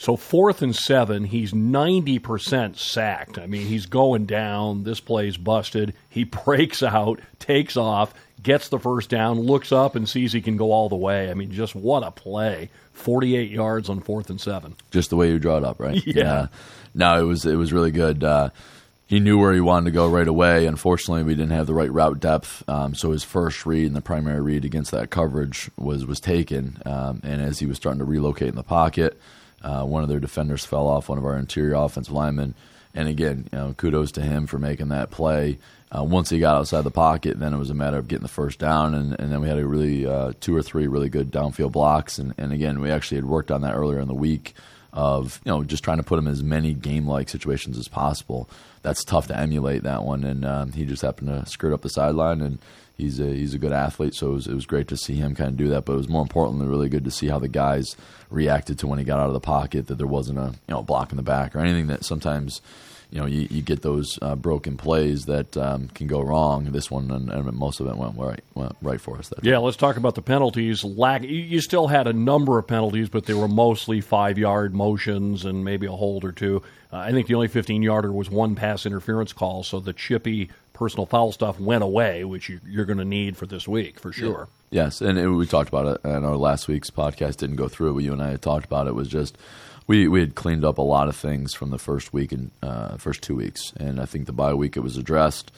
So 0.00 0.16
fourth 0.16 0.62
and 0.62 0.74
seven, 0.74 1.24
he's 1.24 1.54
ninety 1.54 2.18
percent 2.18 2.78
sacked. 2.78 3.38
I 3.38 3.44
mean, 3.44 3.66
he's 3.66 3.84
going 3.84 4.24
down. 4.24 4.82
This 4.82 4.98
play's 4.98 5.36
busted. 5.36 5.92
He 6.08 6.24
breaks 6.44 6.82
out, 6.82 7.20
takes 7.38 7.76
off, 7.76 8.14
gets 8.42 8.70
the 8.70 8.78
first 8.78 9.10
down, 9.10 9.40
looks 9.40 9.72
up 9.72 9.96
and 9.96 10.08
sees 10.08 10.32
he 10.32 10.40
can 10.40 10.56
go 10.56 10.72
all 10.72 10.88
the 10.88 10.96
way. 10.96 11.30
I 11.30 11.34
mean, 11.34 11.52
just 11.52 11.74
what 11.74 12.02
a 12.02 12.10
play! 12.10 12.70
Forty-eight 12.94 13.50
yards 13.50 13.90
on 13.90 14.00
fourth 14.00 14.30
and 14.30 14.40
seven. 14.40 14.74
Just 14.90 15.10
the 15.10 15.16
way 15.16 15.28
you 15.28 15.38
draw 15.38 15.58
it 15.58 15.64
up, 15.64 15.78
right? 15.78 16.02
Yeah. 16.06 16.14
yeah. 16.16 16.46
No, 16.94 17.20
it 17.20 17.24
was 17.24 17.44
it 17.44 17.56
was 17.56 17.70
really 17.70 17.90
good. 17.90 18.24
Uh, 18.24 18.48
he 19.06 19.20
knew 19.20 19.38
where 19.38 19.52
he 19.52 19.60
wanted 19.60 19.84
to 19.84 19.90
go 19.90 20.08
right 20.08 20.26
away. 20.26 20.64
Unfortunately, 20.64 21.24
we 21.24 21.34
didn't 21.34 21.50
have 21.50 21.66
the 21.66 21.74
right 21.74 21.92
route 21.92 22.20
depth, 22.20 22.66
um, 22.70 22.94
so 22.94 23.10
his 23.10 23.22
first 23.22 23.66
read 23.66 23.88
and 23.88 23.96
the 23.96 24.00
primary 24.00 24.40
read 24.40 24.64
against 24.64 24.92
that 24.92 25.10
coverage 25.10 25.70
was 25.76 26.06
was 26.06 26.20
taken. 26.20 26.80
Um, 26.86 27.20
and 27.22 27.42
as 27.42 27.58
he 27.58 27.66
was 27.66 27.76
starting 27.76 27.98
to 27.98 28.06
relocate 28.06 28.48
in 28.48 28.54
the 28.54 28.62
pocket 28.62 29.20
uh, 29.62 29.84
one 29.84 30.02
of 30.02 30.08
their 30.08 30.20
defenders 30.20 30.64
fell 30.64 30.86
off, 30.86 31.08
one 31.08 31.18
of 31.18 31.24
our 31.24 31.36
interior 31.36 31.74
offensive 31.74 32.12
linemen. 32.12 32.54
And 32.94 33.08
again, 33.08 33.48
you 33.52 33.58
know, 33.58 33.74
kudos 33.76 34.12
to 34.12 34.22
him 34.22 34.46
for 34.46 34.58
making 34.58 34.88
that 34.88 35.10
play. 35.10 35.58
Uh, 35.96 36.04
once 36.04 36.30
he 36.30 36.38
got 36.38 36.56
outside 36.56 36.82
the 36.82 36.90
pocket, 36.90 37.38
then 37.38 37.52
it 37.52 37.58
was 37.58 37.70
a 37.70 37.74
matter 37.74 37.98
of 37.98 38.06
getting 38.06 38.22
the 38.22 38.28
first 38.28 38.60
down, 38.60 38.94
and, 38.94 39.18
and 39.18 39.32
then 39.32 39.40
we 39.40 39.48
had 39.48 39.58
a 39.58 39.66
really 39.66 40.06
uh, 40.06 40.32
two 40.40 40.54
or 40.54 40.62
three 40.62 40.86
really 40.86 41.08
good 41.08 41.32
downfield 41.32 41.72
blocks. 41.72 42.18
And, 42.18 42.32
and 42.38 42.52
again, 42.52 42.80
we 42.80 42.90
actually 42.90 43.16
had 43.16 43.24
worked 43.24 43.50
on 43.50 43.62
that 43.62 43.74
earlier 43.74 43.98
in 43.98 44.06
the 44.06 44.14
week 44.14 44.54
of 44.92 45.40
you 45.44 45.50
know 45.52 45.62
just 45.62 45.84
trying 45.84 45.98
to 45.98 46.02
put 46.02 46.18
him 46.18 46.26
in 46.26 46.32
as 46.32 46.42
many 46.42 46.74
game-like 46.74 47.28
situations 47.28 47.78
as 47.78 47.88
possible. 47.88 48.48
That's 48.82 49.04
tough 49.04 49.26
to 49.28 49.36
emulate 49.36 49.82
that 49.82 50.04
one, 50.04 50.24
and 50.24 50.44
um, 50.44 50.72
he 50.72 50.84
just 50.84 51.02
happened 51.02 51.28
to 51.28 51.50
skirt 51.50 51.72
up 51.72 51.82
the 51.82 51.90
sideline 51.90 52.40
and 52.40 52.58
he's 53.00 53.18
a 53.18 53.26
he's 53.26 53.54
a 53.54 53.58
good 53.58 53.72
athlete, 53.72 54.14
so 54.14 54.30
it 54.30 54.34
was, 54.34 54.46
it 54.46 54.54
was 54.54 54.66
great 54.66 54.88
to 54.88 54.96
see 54.96 55.14
him 55.14 55.34
kind 55.34 55.50
of 55.50 55.56
do 55.56 55.68
that. 55.68 55.84
But 55.84 55.94
it 55.94 55.96
was 55.96 56.08
more 56.08 56.22
importantly 56.22 56.66
really 56.66 56.88
good 56.88 57.04
to 57.04 57.10
see 57.10 57.28
how 57.28 57.38
the 57.38 57.48
guys 57.48 57.96
reacted 58.30 58.78
to 58.80 58.86
when 58.86 58.98
he 58.98 59.04
got 59.04 59.18
out 59.18 59.28
of 59.28 59.32
the 59.32 59.40
pocket. 59.40 59.86
That 59.86 59.98
there 59.98 60.06
wasn't 60.06 60.38
a 60.38 60.54
you 60.68 60.74
know 60.74 60.82
block 60.82 61.10
in 61.10 61.16
the 61.16 61.22
back 61.22 61.54
or 61.56 61.60
anything 61.60 61.88
that 61.88 62.04
sometimes 62.04 62.60
you 63.10 63.20
know 63.20 63.26
you, 63.26 63.48
you 63.50 63.62
get 63.62 63.82
those 63.82 64.18
uh, 64.22 64.36
broken 64.36 64.76
plays 64.76 65.24
that 65.24 65.56
um, 65.56 65.88
can 65.88 66.06
go 66.06 66.20
wrong. 66.20 66.66
This 66.72 66.90
one 66.90 67.10
and, 67.10 67.30
and, 67.30 67.52
most 67.52 67.80
of 67.80 67.86
it 67.86 67.96
went 67.96 68.16
right 68.16 68.42
went 68.54 68.76
right 68.80 69.00
for 69.00 69.18
us. 69.18 69.32
yeah, 69.42 69.58
let's 69.58 69.76
talk 69.76 69.96
about 69.96 70.14
the 70.14 70.22
penalties. 70.22 70.84
Lack 70.84 71.22
you 71.22 71.60
still 71.60 71.88
had 71.88 72.06
a 72.06 72.12
number 72.12 72.58
of 72.58 72.66
penalties, 72.66 73.08
but 73.08 73.26
they 73.26 73.34
were 73.34 73.48
mostly 73.48 74.00
five 74.00 74.38
yard 74.38 74.74
motions 74.74 75.44
and 75.44 75.64
maybe 75.64 75.86
a 75.86 75.92
hold 75.92 76.24
or 76.24 76.32
two. 76.32 76.62
Uh, 76.92 76.98
I 76.98 77.12
think 77.12 77.28
the 77.28 77.34
only 77.34 77.48
15 77.48 77.82
yarder 77.82 78.12
was 78.12 78.30
one 78.30 78.54
pass 78.54 78.84
interference 78.84 79.32
call, 79.32 79.62
so 79.62 79.80
the 79.80 79.92
chippy 79.92 80.50
personal 80.80 81.04
foul 81.04 81.30
stuff 81.30 81.60
went 81.60 81.84
away, 81.84 82.24
which 82.24 82.48
you, 82.48 82.58
are 82.80 82.86
going 82.86 82.98
to 82.98 83.04
need 83.04 83.36
for 83.36 83.44
this 83.44 83.68
week 83.68 84.00
for 84.00 84.12
sure. 84.12 84.48
Yeah. 84.70 84.84
Yes, 84.84 85.02
and 85.02 85.18
it, 85.18 85.28
we 85.28 85.46
talked 85.46 85.68
about 85.68 85.86
it, 85.86 86.00
and 86.04 86.24
our 86.24 86.38
last 86.38 86.68
week's 86.68 86.88
podcast 86.88 87.36
didn't 87.36 87.56
go 87.56 87.68
through 87.68 87.92
but 87.92 88.02
you 88.02 88.14
and 88.14 88.22
I 88.22 88.30
had 88.30 88.40
talked 88.40 88.64
about 88.64 88.86
it. 88.86 88.94
Was 88.94 89.06
just 89.06 89.36
we 89.86 90.08
we 90.08 90.20
had 90.20 90.34
cleaned 90.34 90.64
up 90.64 90.78
a 90.78 90.82
lot 90.82 91.08
of 91.08 91.14
things 91.14 91.52
from 91.52 91.68
the 91.68 91.78
first 91.78 92.14
week 92.14 92.32
and 92.32 92.50
uh, 92.62 92.96
first 92.96 93.20
two 93.22 93.36
weeks, 93.36 93.74
and 93.76 94.00
I 94.00 94.06
think 94.06 94.24
the 94.24 94.32
bye 94.32 94.54
week 94.54 94.78
it 94.78 94.80
was 94.80 94.96
addressed. 94.96 95.52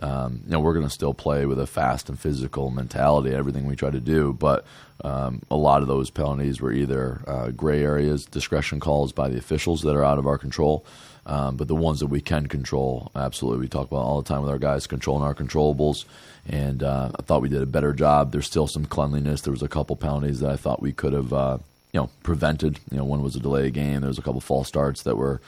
Um, 0.00 0.42
you 0.44 0.52
know, 0.52 0.60
we're 0.60 0.74
going 0.74 0.86
to 0.86 0.90
still 0.90 1.12
play 1.12 1.44
with 1.44 1.58
a 1.58 1.66
fast 1.66 2.08
and 2.08 2.16
physical 2.16 2.70
mentality, 2.70 3.34
everything 3.34 3.66
we 3.66 3.74
try 3.74 3.90
to 3.90 3.98
do, 3.98 4.32
but 4.32 4.64
um, 5.02 5.42
a 5.50 5.56
lot 5.56 5.82
of 5.82 5.88
those 5.88 6.08
penalties 6.08 6.60
were 6.60 6.70
either 6.70 7.20
uh, 7.26 7.50
gray 7.50 7.82
areas, 7.82 8.24
discretion 8.26 8.78
calls 8.78 9.10
by 9.10 9.28
the 9.28 9.38
officials 9.38 9.82
that 9.82 9.96
are 9.96 10.04
out 10.04 10.18
of 10.18 10.26
our 10.28 10.38
control, 10.38 10.86
um, 11.28 11.56
but 11.56 11.68
the 11.68 11.74
ones 11.74 12.00
that 12.00 12.06
we 12.06 12.22
can 12.22 12.46
control, 12.46 13.12
absolutely, 13.14 13.60
we 13.60 13.68
talk 13.68 13.86
about 13.86 13.98
all 13.98 14.22
the 14.22 14.28
time 14.28 14.40
with 14.40 14.50
our 14.50 14.58
guys 14.58 14.86
controlling 14.86 15.22
our 15.22 15.34
controllables. 15.34 16.06
And 16.48 16.82
uh, 16.82 17.10
I 17.18 17.22
thought 17.22 17.42
we 17.42 17.50
did 17.50 17.60
a 17.60 17.66
better 17.66 17.92
job. 17.92 18.32
There's 18.32 18.46
still 18.46 18.66
some 18.66 18.86
cleanliness. 18.86 19.42
There 19.42 19.52
was 19.52 19.62
a 19.62 19.68
couple 19.68 19.94
penalties 19.94 20.40
that 20.40 20.50
I 20.50 20.56
thought 20.56 20.80
we 20.80 20.92
could 20.92 21.12
have, 21.12 21.32
uh, 21.32 21.58
you 21.92 22.00
know, 22.00 22.10
prevented. 22.22 22.80
You 22.90 22.96
know, 22.96 23.04
one 23.04 23.22
was 23.22 23.36
a 23.36 23.40
delay 23.40 23.70
game. 23.70 24.00
There 24.00 24.08
was 24.08 24.18
a 24.18 24.22
couple 24.22 24.40
false 24.40 24.68
starts 24.68 25.02
that 25.02 25.16
were 25.16 25.42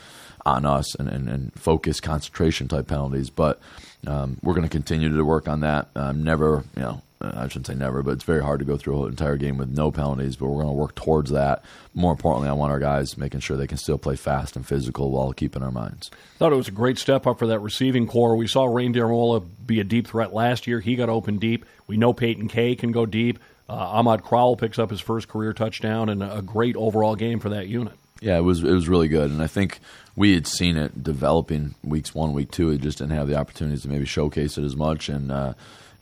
on 0.45 0.65
us 0.65 0.93
and, 0.95 1.09
and, 1.09 1.27
and 1.27 1.53
focus 1.55 1.99
concentration 1.99 2.67
type 2.67 2.87
penalties. 2.87 3.31
But 3.31 3.59
um, 4.05 4.37
we're 4.43 4.53
going 4.53 4.67
to 4.67 4.69
continue 4.69 5.15
to 5.15 5.25
work 5.25 5.47
on 5.47 5.61
that. 5.61 5.89
Um, 5.95 6.23
never, 6.23 6.63
you 6.75 6.83
know, 6.83 7.01
I 7.23 7.47
shouldn't 7.47 7.67
say 7.67 7.75
never, 7.75 8.03
but 8.03 8.11
it's 8.11 8.23
very 8.23 8.41
hard 8.41 8.59
to 8.59 8.65
go 8.65 8.77
through 8.77 9.05
an 9.05 9.09
entire 9.09 9.37
game 9.37 9.57
with 9.57 9.69
no 9.69 9.91
penalties. 9.91 10.35
But 10.35 10.47
we're 10.47 10.63
going 10.63 10.75
to 10.75 10.79
work 10.79 10.95
towards 10.95 11.31
that. 11.31 11.63
More 11.93 12.11
importantly, 12.11 12.49
I 12.49 12.53
want 12.53 12.71
our 12.71 12.79
guys 12.79 13.17
making 13.17 13.41
sure 13.41 13.57
they 13.57 13.67
can 13.67 13.77
still 13.77 13.97
play 13.97 14.15
fast 14.15 14.55
and 14.55 14.65
physical 14.65 15.11
while 15.11 15.33
keeping 15.33 15.63
our 15.63 15.71
minds. 15.71 16.11
Thought 16.37 16.53
it 16.53 16.57
was 16.57 16.67
a 16.67 16.71
great 16.71 16.97
step 16.97 17.27
up 17.27 17.39
for 17.39 17.47
that 17.47 17.59
receiving 17.59 18.07
corps. 18.07 18.35
We 18.35 18.47
saw 18.47 18.65
Reindeer 18.65 19.07
Mola 19.07 19.41
be 19.41 19.79
a 19.79 19.83
deep 19.83 20.07
threat 20.07 20.33
last 20.33 20.67
year. 20.67 20.79
He 20.79 20.95
got 20.95 21.09
open 21.09 21.37
deep. 21.37 21.65
We 21.87 21.97
know 21.97 22.13
Peyton 22.13 22.47
Kay 22.47 22.75
can 22.75 22.91
go 22.91 23.05
deep. 23.05 23.39
Uh, 23.69 23.73
Ahmad 23.73 24.23
Crowell 24.23 24.57
picks 24.57 24.79
up 24.79 24.89
his 24.89 24.99
first 24.99 25.27
career 25.27 25.53
touchdown 25.53 26.09
and 26.09 26.21
a 26.21 26.41
great 26.41 26.75
overall 26.75 27.15
game 27.15 27.39
for 27.39 27.49
that 27.49 27.67
unit. 27.67 27.93
Yeah, 28.21 28.37
it 28.37 28.41
was 28.41 28.63
it 28.63 28.71
was 28.71 28.87
really 28.87 29.07
good, 29.07 29.31
and 29.31 29.41
I 29.41 29.47
think 29.47 29.79
we 30.15 30.35
had 30.35 30.45
seen 30.45 30.77
it 30.77 31.03
developing 31.03 31.73
weeks 31.83 32.13
one, 32.13 32.33
week 32.33 32.51
two. 32.51 32.69
It 32.69 32.81
just 32.81 32.99
didn't 32.99 33.13
have 33.13 33.27
the 33.27 33.35
opportunities 33.35 33.81
to 33.81 33.89
maybe 33.89 34.05
showcase 34.05 34.59
it 34.59 34.63
as 34.63 34.75
much, 34.75 35.09
and 35.09 35.31
uh, 35.31 35.53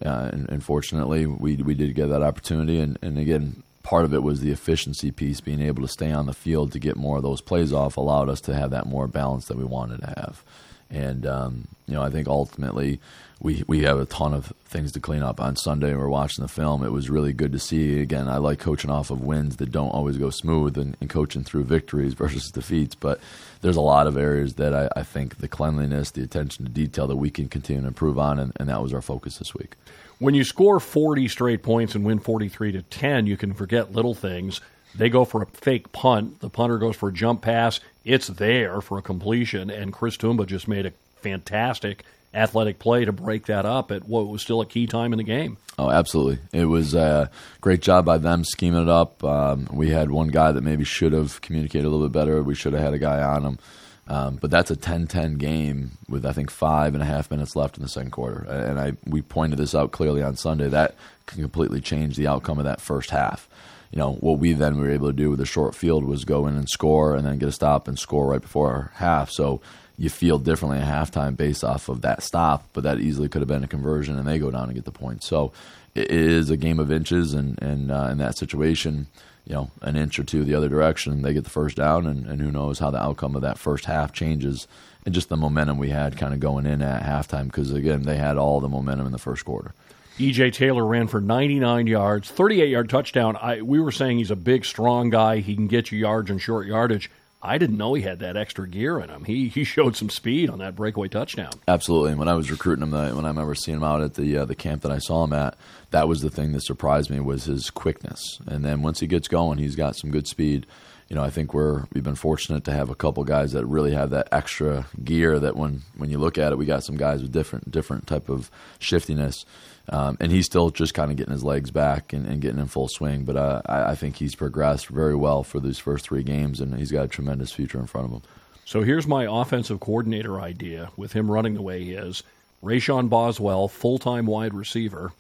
uh, 0.06 0.30
and, 0.32 0.50
and, 0.50 0.64
fortunately, 0.64 1.26
we 1.26 1.58
we 1.58 1.74
did 1.74 1.94
get 1.94 2.08
that 2.08 2.22
opportunity. 2.22 2.80
And, 2.80 2.98
and 3.02 3.18
again, 3.18 3.64
part 3.84 4.06
of 4.06 4.14
it 4.14 4.24
was 4.24 4.40
the 4.40 4.52
efficiency 4.52 5.12
piece, 5.12 5.42
being 5.42 5.62
able 5.62 5.82
to 5.82 5.88
stay 5.88 6.12
on 6.12 6.26
the 6.26 6.34
field 6.34 6.72
to 6.72 6.80
get 6.80 6.96
more 6.96 7.18
of 7.18 7.24
those 7.24 7.42
plays 7.42 7.74
off, 7.74 7.98
allowed 7.98 8.30
us 8.30 8.40
to 8.42 8.56
have 8.56 8.72
that 8.72 8.86
more 8.86 9.08
balance 9.08 9.46
that 9.46 9.58
we 9.58 9.66
wanted 9.66 10.00
to 10.02 10.14
have. 10.18 10.44
And 10.92 11.26
um, 11.26 11.68
you 11.88 11.94
know, 11.94 12.02
I 12.02 12.10
think 12.10 12.28
ultimately 12.28 13.00
we 13.42 13.64
we 13.68 13.84
have 13.84 14.00
a 14.00 14.06
ton 14.06 14.34
of 14.34 14.54
things 14.66 14.92
to 14.94 15.00
clean 15.00 15.24
up. 15.24 15.40
On 15.40 15.56
Sunday, 15.56 15.94
we 15.94 16.02
are 16.02 16.10
watching 16.10 16.42
the 16.42 16.48
film. 16.48 16.84
It 16.84 16.92
was 16.92 17.10
really 17.10 17.34
good 17.34 17.52
to 17.52 17.60
see. 17.60 18.02
Again, 18.02 18.28
I 18.28 18.38
like 18.38 18.60
coaching 18.60 18.90
off 18.90 19.12
of 19.12 19.22
wins 19.22 19.58
that 19.58 19.72
don't 19.72 19.90
always 19.90 20.18
go 20.18 20.30
smooth, 20.30 20.78
and, 20.78 20.98
and 21.00 21.10
coaching 21.10 21.44
through 21.44 21.64
victories 21.66 22.14
versus 22.16 22.50
defeats. 22.52 22.96
But 22.96 23.20
there's 23.62 23.78
a 23.78 23.82
lot 23.82 24.08
of 24.08 24.18
areas 24.18 24.56
that 24.56 24.74
I, 24.74 24.90
I, 24.96 25.04
think 25.04 25.38
the 25.38 25.48
cleanliness, 25.48 26.12
the 26.12 26.24
attention 26.24 26.66
to 26.66 26.72
detail 26.72 27.08
that 27.08 27.18
we 27.18 27.30
can 27.30 27.50
continue 27.50 27.82
to 27.82 27.88
improve 27.88 28.18
on, 28.18 28.40
and, 28.40 28.54
and 28.58 28.70
that 28.70 28.82
was 28.82 28.94
our 28.94 29.02
focus 29.02 29.38
this 29.38 29.54
week. 29.54 29.76
When 30.20 30.34
you 30.34 30.44
score 30.44 30.80
40 30.80 31.28
straight 31.30 31.64
points 31.64 31.96
and 31.96 32.04
win 32.04 32.20
43 32.20 32.74
to 32.74 32.82
10, 32.82 33.26
you 33.26 33.38
can 33.38 33.54
forget 33.54 33.94
little 33.94 34.14
things. 34.14 34.60
They 34.96 35.10
go 35.10 35.26
for 35.26 35.44
a 35.44 35.46
fake 35.48 35.92
punt. 35.92 36.40
The 36.40 36.50
punter 36.50 36.78
goes 36.78 36.96
for 36.96 37.10
a 37.10 37.14
jump 37.14 37.42
pass. 37.42 37.80
It's 38.04 38.28
there 38.28 38.82
for 38.82 38.98
a 38.98 39.02
completion, 39.02 39.70
and 39.70 39.94
Chris 39.94 40.18
Tumba 40.18 40.46
just 40.46 40.68
made 40.68 40.86
a 40.86 40.94
fantastic 41.18 42.04
athletic 42.34 42.80
play 42.80 43.06
to 43.06 43.12
break 43.12 43.48
that 43.48 43.66
up 43.66 43.92
at 43.92 44.08
what 44.08 44.28
was 44.28 44.42
still 44.42 44.62
a 44.62 44.66
key 44.66 44.86
time 44.86 45.14
in 45.14 45.18
the 45.18 45.24
game. 45.24 45.58
Oh, 45.78 45.90
absolutely. 45.90 46.40
It 46.52 46.66
was 46.66 46.94
a 46.94 47.32
great 47.62 47.82
job 47.82 48.06
by 48.06 48.18
them 48.18 48.44
scheming 48.44 48.84
it 48.84 48.90
up. 48.90 49.24
Um, 49.24 49.68
we 49.72 49.90
had 49.90 50.12
one 50.12 50.28
guy 50.28 50.52
that 50.52 50.62
maybe 50.62 50.84
should 50.84 51.14
have 51.14 51.42
communicated 51.42 51.88
a 51.88 51.90
little 51.90 52.08
bit 52.08 52.14
better. 52.14 52.44
We 52.44 52.56
should 52.56 52.74
have 52.74 52.84
had 52.84 52.94
a 52.94 53.00
guy 53.00 53.22
on 53.22 53.44
him. 53.44 53.60
Um, 54.08 54.36
but 54.38 54.50
that's 54.50 54.72
a 54.72 54.76
10-10 54.76 55.38
game 55.38 55.92
with 56.08 56.26
I 56.26 56.34
think 56.34 56.50
five 56.50 56.96
and 56.96 57.04
a 57.04 57.06
half 57.06 57.30
minutes 57.30 57.56
left 57.56 57.78
in 57.78 57.84
the 57.84 57.90
second 57.90 58.10
quarter, 58.10 58.40
and 58.50 58.80
I 58.80 58.94
we 59.06 59.22
pointed 59.22 59.60
this 59.60 59.76
out 59.76 59.92
clearly 59.92 60.24
on 60.24 60.36
Sunday. 60.36 60.68
That 60.68 60.96
can 61.28 61.44
completely 61.44 61.80
change 61.80 62.18
the 62.18 62.26
outcome 62.26 62.58
of 62.58 62.66
that 62.66 62.82
first 62.82 63.12
half. 63.12 63.48
You 63.92 63.98
know 63.98 64.14
what 64.14 64.40
we 64.40 64.54
then 64.54 64.78
were 64.78 64.92
able 64.92 65.08
to 65.08 65.14
do 65.14 65.32
with 65.32 65.42
a 65.42 65.46
short 65.46 65.74
field 65.76 66.04
was 66.04 66.26
go 66.26 66.48
in 66.48 66.56
and 66.56 66.70
score, 66.70 67.16
and 67.16 67.26
then 67.26 67.40
get 67.40 67.50
a 67.50 67.52
stop 67.52 67.88
and 67.88 67.98
score 67.98 68.28
right 68.28 68.42
before 68.42 68.72
our 68.72 68.92
half. 68.96 69.32
So 69.32 69.62
you 69.98 70.10
feel 70.10 70.40
differently 70.40 70.80
at 70.80 70.88
halftime 70.88 71.36
based 71.36 71.64
off 71.64 71.90
of 71.90 72.02
that 72.02 72.24
stop, 72.24 72.70
but 72.74 72.84
that 72.84 73.00
easily 73.00 73.28
could 73.28 73.42
have 73.42 73.50
been 73.50 73.64
a 73.64 73.68
conversion, 73.68 74.18
and 74.18 74.28
they 74.28 74.40
go 74.40 74.52
down 74.52 74.66
and 74.66 74.76
get 74.76 74.86
the 74.86 74.92
point. 74.92 75.24
So 75.24 75.52
it 75.96 76.12
is 76.12 76.50
a 76.50 76.58
game 76.58 76.80
of 76.80 76.92
inches, 76.92 77.34
and 77.34 77.62
and 77.62 77.92
uh, 77.92 78.10
in 78.12 78.18
that 78.20 78.38
situation, 78.38 79.08
you 79.46 79.56
know, 79.56 79.72
an 79.82 79.96
inch 79.96 80.20
or 80.20 80.24
two 80.24 80.44
the 80.44 80.54
other 80.54 80.70
direction, 80.70 81.22
they 81.24 81.34
get 81.34 81.44
the 81.44 81.50
first 81.50 81.76
down, 81.76 82.06
and, 82.06 82.28
and 82.28 82.40
who 82.42 82.52
knows 82.52 82.80
how 82.80 82.92
the 82.92 83.02
outcome 83.02 83.36
of 83.36 83.42
that 83.42 83.58
first 83.58 83.86
half 83.86 84.14
changes, 84.14 84.68
and 85.06 85.16
just 85.16 85.30
the 85.30 85.36
momentum 85.36 85.80
we 85.80 85.90
had 85.90 86.18
kind 86.18 86.34
of 86.34 86.40
going 86.40 86.68
in 86.68 86.82
at 86.82 87.04
halftime, 87.04 87.46
because 87.46 87.74
again, 87.74 88.04
they 88.04 88.18
had 88.18 88.38
all 88.38 88.60
the 88.60 88.70
momentum 88.70 89.08
in 89.08 89.12
the 89.12 89.18
first 89.18 89.44
quarter. 89.44 89.74
EJ 90.20 90.52
Taylor 90.52 90.86
ran 90.86 91.08
for 91.08 91.22
99 91.22 91.88
yards, 91.88 92.30
38 92.30 92.70
yard 92.70 92.90
touchdown. 92.90 93.38
I, 93.38 93.62
we 93.62 93.80
were 93.80 93.92
saying 93.94 94.18
he's 94.18 94.32
a 94.32 94.36
big, 94.36 94.66
strong 94.66 95.10
guy. 95.10 95.38
He 95.38 95.56
can 95.56 95.68
get 95.68 95.94
you 95.94 96.00
yards 96.00 96.30
and 96.30 96.42
short 96.42 96.68
yardage. 96.68 97.10
I 97.42 97.58
didn't 97.58 97.78
know 97.78 97.94
he 97.94 98.02
had 98.02 98.20
that 98.20 98.36
extra 98.36 98.68
gear 98.68 99.00
in 99.00 99.10
him. 99.10 99.24
He 99.24 99.48
he 99.48 99.64
showed 99.64 99.96
some 99.96 100.10
speed 100.10 100.50
on 100.50 100.60
that 100.60 100.76
breakaway 100.76 101.08
touchdown. 101.08 101.54
Absolutely. 101.70 102.16
When 102.16 102.28
I 102.28 102.34
was 102.34 102.52
recruiting 102.52 102.84
him, 102.84 102.92
when 102.92 103.24
I 103.24 103.30
remember 103.30 103.56
seeing 103.56 103.78
him 103.78 103.84
out 103.84 104.02
at 104.02 104.16
the 104.16 104.40
uh, 104.40 104.46
the 104.46 104.56
camp 104.56 104.82
that 104.82 104.92
I 104.92 104.98
saw 104.98 105.24
him 105.24 105.32
at, 105.32 105.58
that 105.92 106.08
was 106.08 106.22
the 106.22 106.30
thing 106.30 106.52
that 106.52 106.62
surprised 106.62 107.10
me 107.10 107.20
was 107.20 107.46
his 107.46 107.70
quickness. 107.70 108.40
And 108.48 108.64
then 108.64 108.82
once 108.82 109.00
he 109.00 109.08
gets 109.08 109.28
going, 109.28 109.58
he's 109.58 109.76
got 109.76 109.96
some 109.96 110.12
good 110.12 110.28
speed. 110.28 110.66
You 111.08 111.16
know, 111.16 111.24
I 111.24 111.32
think 111.32 111.54
we're 111.54 111.86
we've 111.92 112.04
been 112.04 112.16
fortunate 112.16 112.64
to 112.66 112.72
have 112.72 112.90
a 112.90 112.96
couple 112.96 113.24
guys 113.24 113.54
that 113.54 113.66
really 113.66 113.94
have 113.94 114.12
that 114.12 114.30
extra 114.32 114.86
gear. 115.04 115.40
That 115.40 115.56
when 115.56 115.82
when 115.98 116.12
you 116.12 116.20
look 116.20 116.38
at 116.38 116.52
it, 116.52 116.58
we 116.58 116.66
got 116.66 116.84
some 116.84 116.98
guys 116.98 117.24
with 117.24 117.32
different 117.32 117.72
different 117.72 118.06
type 118.06 118.30
of 118.30 118.52
shiftiness. 118.78 119.46
Um, 119.92 120.18
and 120.20 120.32
he's 120.32 120.46
still 120.46 120.70
just 120.70 120.94
kind 120.94 121.10
of 121.10 121.18
getting 121.18 121.34
his 121.34 121.44
legs 121.44 121.72
back 121.72 122.14
and, 122.14 122.28
and 122.28 122.40
getting 122.42 122.60
in 122.60 122.68
full 122.68 122.88
swing. 122.88 123.24
But 123.24 123.38
uh, 123.38 123.62
I, 123.66 123.92
I, 123.92 123.96
think 123.96 124.18
he's 124.18 124.36
progressed 124.36 124.86
very 124.86 125.16
well 125.16 125.44
for 125.44 125.60
these 125.60 125.80
first 125.80 126.06
three 126.06 126.22
games, 126.22 126.62
and 126.62 126.78
he's 126.78 126.92
got 126.92 127.06
a 127.06 127.08
tremendous 127.08 127.52
future 127.52 127.80
in 127.80 127.88
front 127.88 128.06
of 128.06 128.14
him. 128.14 128.22
So 128.66 128.84
here's 128.84 129.08
my 129.08 129.26
offensive 129.28 129.80
coordinator 129.80 130.40
idea 130.40 130.92
with 130.96 131.14
him 131.14 131.32
running 131.32 131.56
the 131.56 131.64
way 131.64 131.84
he 131.84 131.94
is. 131.94 132.22
Rayshon 132.64 133.10
Boswell, 133.10 133.68
full 133.68 133.98
time 133.98 134.28
wide 134.28 134.54
receiver, 134.54 135.12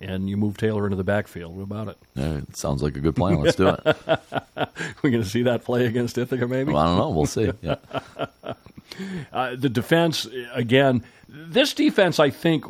and 0.00 0.28
you 0.28 0.36
move 0.36 0.56
Taylor 0.56 0.84
into 0.84 0.96
the 0.96 1.04
backfield. 1.04 1.56
What 1.56 1.62
about 1.62 1.88
it? 1.88 1.98
Yeah, 2.14 2.38
it 2.38 2.56
sounds 2.56 2.82
like 2.82 2.96
a 2.96 3.00
good 3.00 3.16
plan. 3.16 3.40
Let's 3.40 3.56
do 3.56 3.68
it. 3.68 3.96
We're 5.02 5.10
going 5.10 5.22
to 5.22 5.28
see 5.28 5.42
that 5.42 5.64
play 5.64 5.86
against 5.86 6.18
Ithaca, 6.18 6.46
maybe? 6.46 6.72
Well, 6.72 6.82
I 6.82 6.86
don't 6.86 6.98
know. 6.98 7.10
We'll 7.10 7.26
see. 7.26 7.50
Yeah. 7.62 7.76
uh, 9.32 9.56
the 9.56 9.68
defense, 9.68 10.26
again, 10.52 11.04
this 11.28 11.74
defense, 11.74 12.18
I 12.18 12.30
think, 12.30 12.64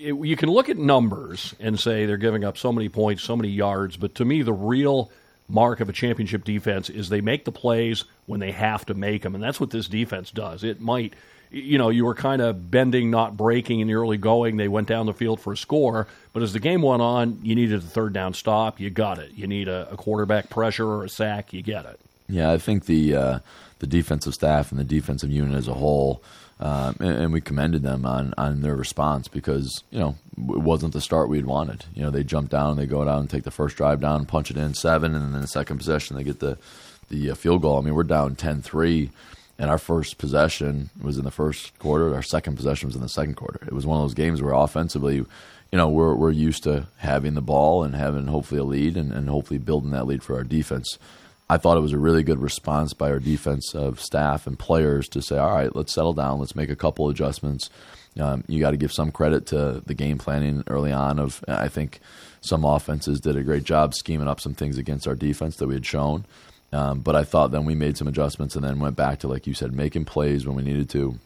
it, 0.00 0.14
you 0.14 0.36
can 0.36 0.48
look 0.48 0.68
at 0.68 0.78
numbers 0.78 1.54
and 1.60 1.78
say 1.78 2.06
they're 2.06 2.16
giving 2.16 2.44
up 2.44 2.56
so 2.56 2.72
many 2.72 2.88
points, 2.88 3.22
so 3.22 3.36
many 3.36 3.48
yards, 3.48 3.96
but 3.96 4.14
to 4.16 4.24
me, 4.24 4.42
the 4.42 4.52
real 4.52 5.10
mark 5.48 5.80
of 5.80 5.88
a 5.88 5.92
championship 5.92 6.44
defense 6.44 6.90
is 6.90 7.08
they 7.08 7.20
make 7.20 7.44
the 7.44 7.52
plays 7.52 8.04
when 8.26 8.40
they 8.40 8.52
have 8.52 8.84
to 8.86 8.94
make 8.94 9.22
them, 9.22 9.34
and 9.34 9.42
that's 9.42 9.60
what 9.60 9.70
this 9.70 9.88
defense 9.88 10.30
does. 10.30 10.64
It 10.64 10.80
might, 10.80 11.14
you 11.56 11.78
know, 11.78 11.88
you 11.88 12.04
were 12.04 12.14
kind 12.14 12.42
of 12.42 12.70
bending, 12.70 13.10
not 13.10 13.36
breaking 13.36 13.80
in 13.80 13.88
the 13.88 13.94
early 13.94 14.16
going. 14.16 14.56
They 14.56 14.68
went 14.68 14.88
down 14.88 15.06
the 15.06 15.14
field 15.14 15.40
for 15.40 15.52
a 15.52 15.56
score, 15.56 16.06
but 16.32 16.42
as 16.42 16.52
the 16.52 16.60
game 16.60 16.82
went 16.82 17.02
on, 17.02 17.40
you 17.42 17.54
needed 17.54 17.78
a 17.78 17.86
third 17.86 18.12
down 18.12 18.34
stop. 18.34 18.80
You 18.80 18.90
got 18.90 19.18
it. 19.18 19.32
You 19.34 19.46
need 19.46 19.68
a, 19.68 19.88
a 19.90 19.96
quarterback 19.96 20.50
pressure 20.50 20.86
or 20.86 21.04
a 21.04 21.08
sack. 21.08 21.52
You 21.52 21.62
get 21.62 21.84
it. 21.84 21.98
Yeah, 22.28 22.52
I 22.52 22.58
think 22.58 22.86
the 22.86 23.14
uh, 23.14 23.38
the 23.78 23.86
defensive 23.86 24.34
staff 24.34 24.70
and 24.70 24.80
the 24.80 24.84
defensive 24.84 25.30
unit 25.30 25.54
as 25.54 25.68
a 25.68 25.74
whole 25.74 26.22
um, 26.58 26.96
and, 27.00 27.18
and, 27.18 27.32
we 27.34 27.42
commended 27.42 27.82
them 27.82 28.06
on, 28.06 28.32
on 28.38 28.62
their 28.62 28.74
response 28.74 29.28
because 29.28 29.84
you 29.90 29.98
know 29.98 30.16
it 30.38 30.62
wasn't 30.62 30.94
the 30.94 31.02
start 31.02 31.28
we'd 31.28 31.44
wanted. 31.44 31.84
You 31.94 32.02
know 32.02 32.10
they 32.10 32.24
jump 32.24 32.48
down, 32.48 32.78
they 32.78 32.86
go 32.86 33.04
down 33.04 33.20
and 33.20 33.30
take 33.30 33.44
the 33.44 33.50
first 33.50 33.76
drive 33.76 34.00
down, 34.00 34.24
punch 34.24 34.50
it 34.50 34.56
in 34.56 34.72
seven, 34.72 35.14
and 35.14 35.34
then 35.34 35.42
the 35.42 35.46
second 35.46 35.76
possession 35.76 36.16
they 36.16 36.24
get 36.24 36.40
the 36.40 36.56
the 37.10 37.30
uh, 37.30 37.34
field 37.34 37.60
goal. 37.60 37.76
I 37.76 37.82
mean 37.82 37.94
we're 37.94 38.04
down 38.04 38.36
10-3, 38.36 39.10
and 39.58 39.70
our 39.70 39.78
first 39.78 40.18
possession 40.18 40.90
was 41.00 41.18
in 41.18 41.24
the 41.24 41.30
first 41.30 41.78
quarter. 41.78 42.14
Our 42.14 42.22
second 42.22 42.56
possession 42.56 42.88
was 42.88 42.96
in 42.96 43.02
the 43.02 43.08
second 43.08 43.34
quarter. 43.34 43.60
It 43.66 43.72
was 43.72 43.86
one 43.86 43.98
of 43.98 44.04
those 44.04 44.14
games 44.14 44.42
where 44.42 44.52
offensively, 44.52 45.16
you 45.16 45.26
know, 45.72 45.88
we're 45.88 46.14
we're 46.14 46.30
used 46.30 46.62
to 46.64 46.86
having 46.98 47.34
the 47.34 47.42
ball 47.42 47.84
and 47.84 47.94
having 47.94 48.26
hopefully 48.26 48.60
a 48.60 48.64
lead 48.64 48.96
and, 48.96 49.12
and 49.12 49.28
hopefully 49.28 49.58
building 49.58 49.90
that 49.90 50.06
lead 50.06 50.22
for 50.22 50.36
our 50.36 50.44
defense. 50.44 50.98
I 51.48 51.58
thought 51.58 51.76
it 51.76 51.82
was 51.82 51.92
a 51.92 51.98
really 51.98 52.24
good 52.24 52.40
response 52.40 52.92
by 52.92 53.10
our 53.10 53.20
defensive 53.20 54.00
staff 54.00 54.48
and 54.48 54.58
players 54.58 55.08
to 55.10 55.22
say, 55.22 55.38
all 55.38 55.54
right, 55.54 55.74
let's 55.76 55.94
settle 55.94 56.12
down, 56.12 56.40
let's 56.40 56.56
make 56.56 56.70
a 56.70 56.76
couple 56.76 57.08
adjustments. 57.08 57.70
Um, 58.18 58.42
you 58.48 58.58
got 58.58 58.72
to 58.72 58.76
give 58.76 58.92
some 58.92 59.12
credit 59.12 59.46
to 59.46 59.82
the 59.86 59.94
game 59.94 60.18
planning 60.18 60.64
early 60.66 60.90
on. 60.90 61.18
Of 61.18 61.44
I 61.46 61.68
think 61.68 62.00
some 62.40 62.64
offenses 62.64 63.20
did 63.20 63.36
a 63.36 63.44
great 63.44 63.64
job 63.64 63.94
scheming 63.94 64.28
up 64.28 64.40
some 64.40 64.54
things 64.54 64.78
against 64.78 65.06
our 65.06 65.14
defense 65.14 65.56
that 65.56 65.68
we 65.68 65.74
had 65.74 65.86
shown. 65.86 66.24
Um, 66.76 67.00
but 67.00 67.16
I 67.16 67.24
thought 67.24 67.52
then 67.52 67.64
we 67.64 67.74
made 67.74 67.96
some 67.96 68.06
adjustments 68.06 68.54
and 68.54 68.62
then 68.62 68.80
went 68.80 68.96
back 68.96 69.20
to 69.20 69.28
like 69.28 69.46
you 69.46 69.54
said, 69.54 69.72
making 69.72 70.04
plays 70.04 70.46
when 70.46 70.56
we 70.56 70.62
needed 70.62 70.90
to. 70.90 71.18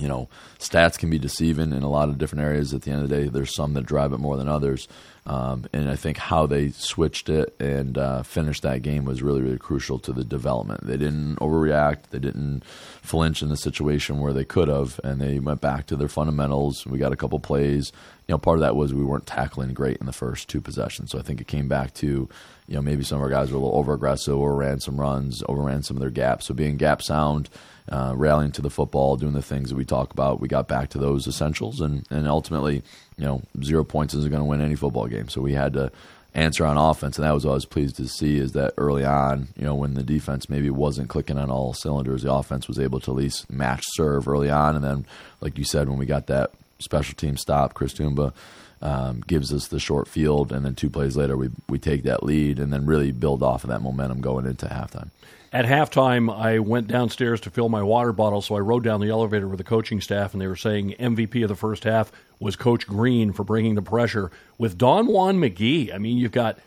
You 0.00 0.08
know, 0.08 0.28
stats 0.58 0.98
can 0.98 1.08
be 1.08 1.20
deceiving 1.20 1.72
in 1.72 1.84
a 1.84 1.88
lot 1.88 2.08
of 2.08 2.18
different 2.18 2.42
areas. 2.42 2.74
At 2.74 2.82
the 2.82 2.90
end 2.90 3.04
of 3.04 3.08
the 3.08 3.16
day, 3.16 3.28
there's 3.28 3.54
some 3.54 3.74
that 3.74 3.86
drive 3.86 4.12
it 4.12 4.18
more 4.18 4.36
than 4.36 4.48
others. 4.48 4.88
Um, 5.26 5.64
and 5.72 5.88
I 5.88 5.96
think 5.96 6.18
how 6.18 6.46
they 6.46 6.68
switched 6.70 7.30
it 7.30 7.58
and 7.58 7.96
uh, 7.96 8.22
finished 8.22 8.62
that 8.62 8.82
game 8.82 9.06
was 9.06 9.22
really, 9.22 9.40
really 9.40 9.58
crucial 9.58 9.98
to 10.00 10.12
the 10.12 10.24
development. 10.24 10.86
They 10.86 10.98
didn't 10.98 11.36
overreact. 11.36 12.10
They 12.10 12.18
didn't 12.18 12.62
flinch 13.00 13.40
in 13.42 13.48
the 13.48 13.56
situation 13.56 14.20
where 14.20 14.34
they 14.34 14.44
could 14.44 14.68
have, 14.68 15.00
and 15.02 15.20
they 15.20 15.38
went 15.38 15.62
back 15.62 15.86
to 15.86 15.96
their 15.96 16.08
fundamentals. 16.08 16.86
We 16.86 16.98
got 16.98 17.12
a 17.12 17.16
couple 17.16 17.40
plays. 17.40 17.90
You 18.28 18.34
know, 18.34 18.38
part 18.38 18.58
of 18.58 18.60
that 18.60 18.76
was 18.76 18.92
we 18.92 19.04
weren't 19.04 19.26
tackling 19.26 19.72
great 19.72 19.96
in 19.96 20.06
the 20.06 20.12
first 20.12 20.48
two 20.48 20.60
possessions. 20.60 21.10
So 21.10 21.18
I 21.18 21.22
think 21.22 21.40
it 21.40 21.46
came 21.46 21.68
back 21.68 21.94
to, 21.94 22.06
you 22.06 22.74
know, 22.74 22.82
maybe 22.82 23.02
some 23.02 23.16
of 23.16 23.22
our 23.22 23.30
guys 23.30 23.50
were 23.50 23.56
a 23.56 23.60
little 23.60 23.78
over 23.78 23.94
aggressive, 23.94 24.34
overran 24.34 24.80
some 24.80 25.00
runs, 25.00 25.42
overran 25.48 25.82
some 25.82 25.96
of 25.96 26.02
their 26.02 26.10
gaps. 26.10 26.46
So 26.46 26.54
being 26.54 26.76
gap 26.76 27.00
sound– 27.00 27.48
uh, 27.88 28.14
rallying 28.16 28.52
to 28.52 28.62
the 28.62 28.70
football, 28.70 29.16
doing 29.16 29.34
the 29.34 29.42
things 29.42 29.68
that 29.68 29.76
we 29.76 29.84
talk 29.84 30.12
about. 30.12 30.40
We 30.40 30.48
got 30.48 30.68
back 30.68 30.90
to 30.90 30.98
those 30.98 31.26
essentials, 31.26 31.80
and 31.80 32.06
and 32.10 32.26
ultimately, 32.26 32.82
you 33.16 33.24
know, 33.24 33.42
zero 33.62 33.84
points 33.84 34.14
isn't 34.14 34.30
going 34.30 34.40
to 34.40 34.48
win 34.48 34.60
any 34.60 34.74
football 34.74 35.06
game. 35.06 35.28
So 35.28 35.40
we 35.40 35.52
had 35.52 35.72
to 35.74 35.92
answer 36.34 36.64
on 36.64 36.76
offense, 36.76 37.16
and 37.16 37.24
that 37.24 37.32
was 37.32 37.44
what 37.44 37.52
I 37.52 37.54
was 37.54 37.64
pleased 37.64 37.96
to 37.96 38.08
see 38.08 38.38
is 38.38 38.52
that 38.52 38.74
early 38.76 39.04
on, 39.04 39.48
you 39.56 39.64
know, 39.64 39.74
when 39.74 39.94
the 39.94 40.02
defense 40.02 40.48
maybe 40.48 40.68
wasn't 40.68 41.08
clicking 41.08 41.38
on 41.38 41.50
all 41.50 41.74
cylinders, 41.74 42.22
the 42.22 42.32
offense 42.32 42.66
was 42.66 42.78
able 42.78 42.98
to 43.00 43.12
at 43.12 43.16
least 43.16 43.50
match 43.50 43.84
serve 43.92 44.26
early 44.26 44.50
on, 44.50 44.74
and 44.74 44.84
then, 44.84 45.06
like 45.40 45.56
you 45.56 45.64
said, 45.64 45.88
when 45.88 45.98
we 45.98 46.06
got 46.06 46.26
that 46.26 46.50
special 46.80 47.14
team 47.14 47.36
stop, 47.36 47.74
Chris 47.74 47.92
Tumba. 47.92 48.32
Um, 48.84 49.22
gives 49.26 49.50
us 49.50 49.68
the 49.68 49.80
short 49.80 50.06
field, 50.06 50.52
and 50.52 50.62
then 50.62 50.74
two 50.74 50.90
plays 50.90 51.16
later, 51.16 51.38
we 51.38 51.48
we 51.70 51.78
take 51.78 52.02
that 52.02 52.22
lead, 52.22 52.58
and 52.58 52.70
then 52.70 52.84
really 52.84 53.12
build 53.12 53.42
off 53.42 53.64
of 53.64 53.70
that 53.70 53.80
momentum 53.80 54.20
going 54.20 54.44
into 54.44 54.66
halftime. 54.66 55.08
At 55.54 55.66
halftime, 55.66 56.30
I 56.36 56.58
went 56.58 56.88
downstairs 56.88 57.40
to 57.42 57.50
fill 57.50 57.68
my 57.68 57.82
water 57.82 58.12
bottle, 58.12 58.42
so 58.42 58.56
I 58.56 58.58
rode 58.58 58.82
down 58.82 59.00
the 59.00 59.08
elevator 59.08 59.46
with 59.46 59.58
the 59.58 59.64
coaching 59.64 60.00
staff, 60.00 60.32
and 60.32 60.42
they 60.42 60.48
were 60.48 60.56
saying 60.56 60.96
MVP 60.98 61.44
of 61.44 61.48
the 61.48 61.54
first 61.54 61.84
half 61.84 62.10
was 62.40 62.56
Coach 62.56 62.88
Green 62.88 63.32
for 63.32 63.44
bringing 63.44 63.76
the 63.76 63.80
pressure. 63.80 64.32
With 64.58 64.76
Don 64.76 65.06
Juan 65.06 65.38
McGee, 65.38 65.94
I 65.94 65.98
mean, 65.98 66.18
you've 66.18 66.32
got 66.32 66.58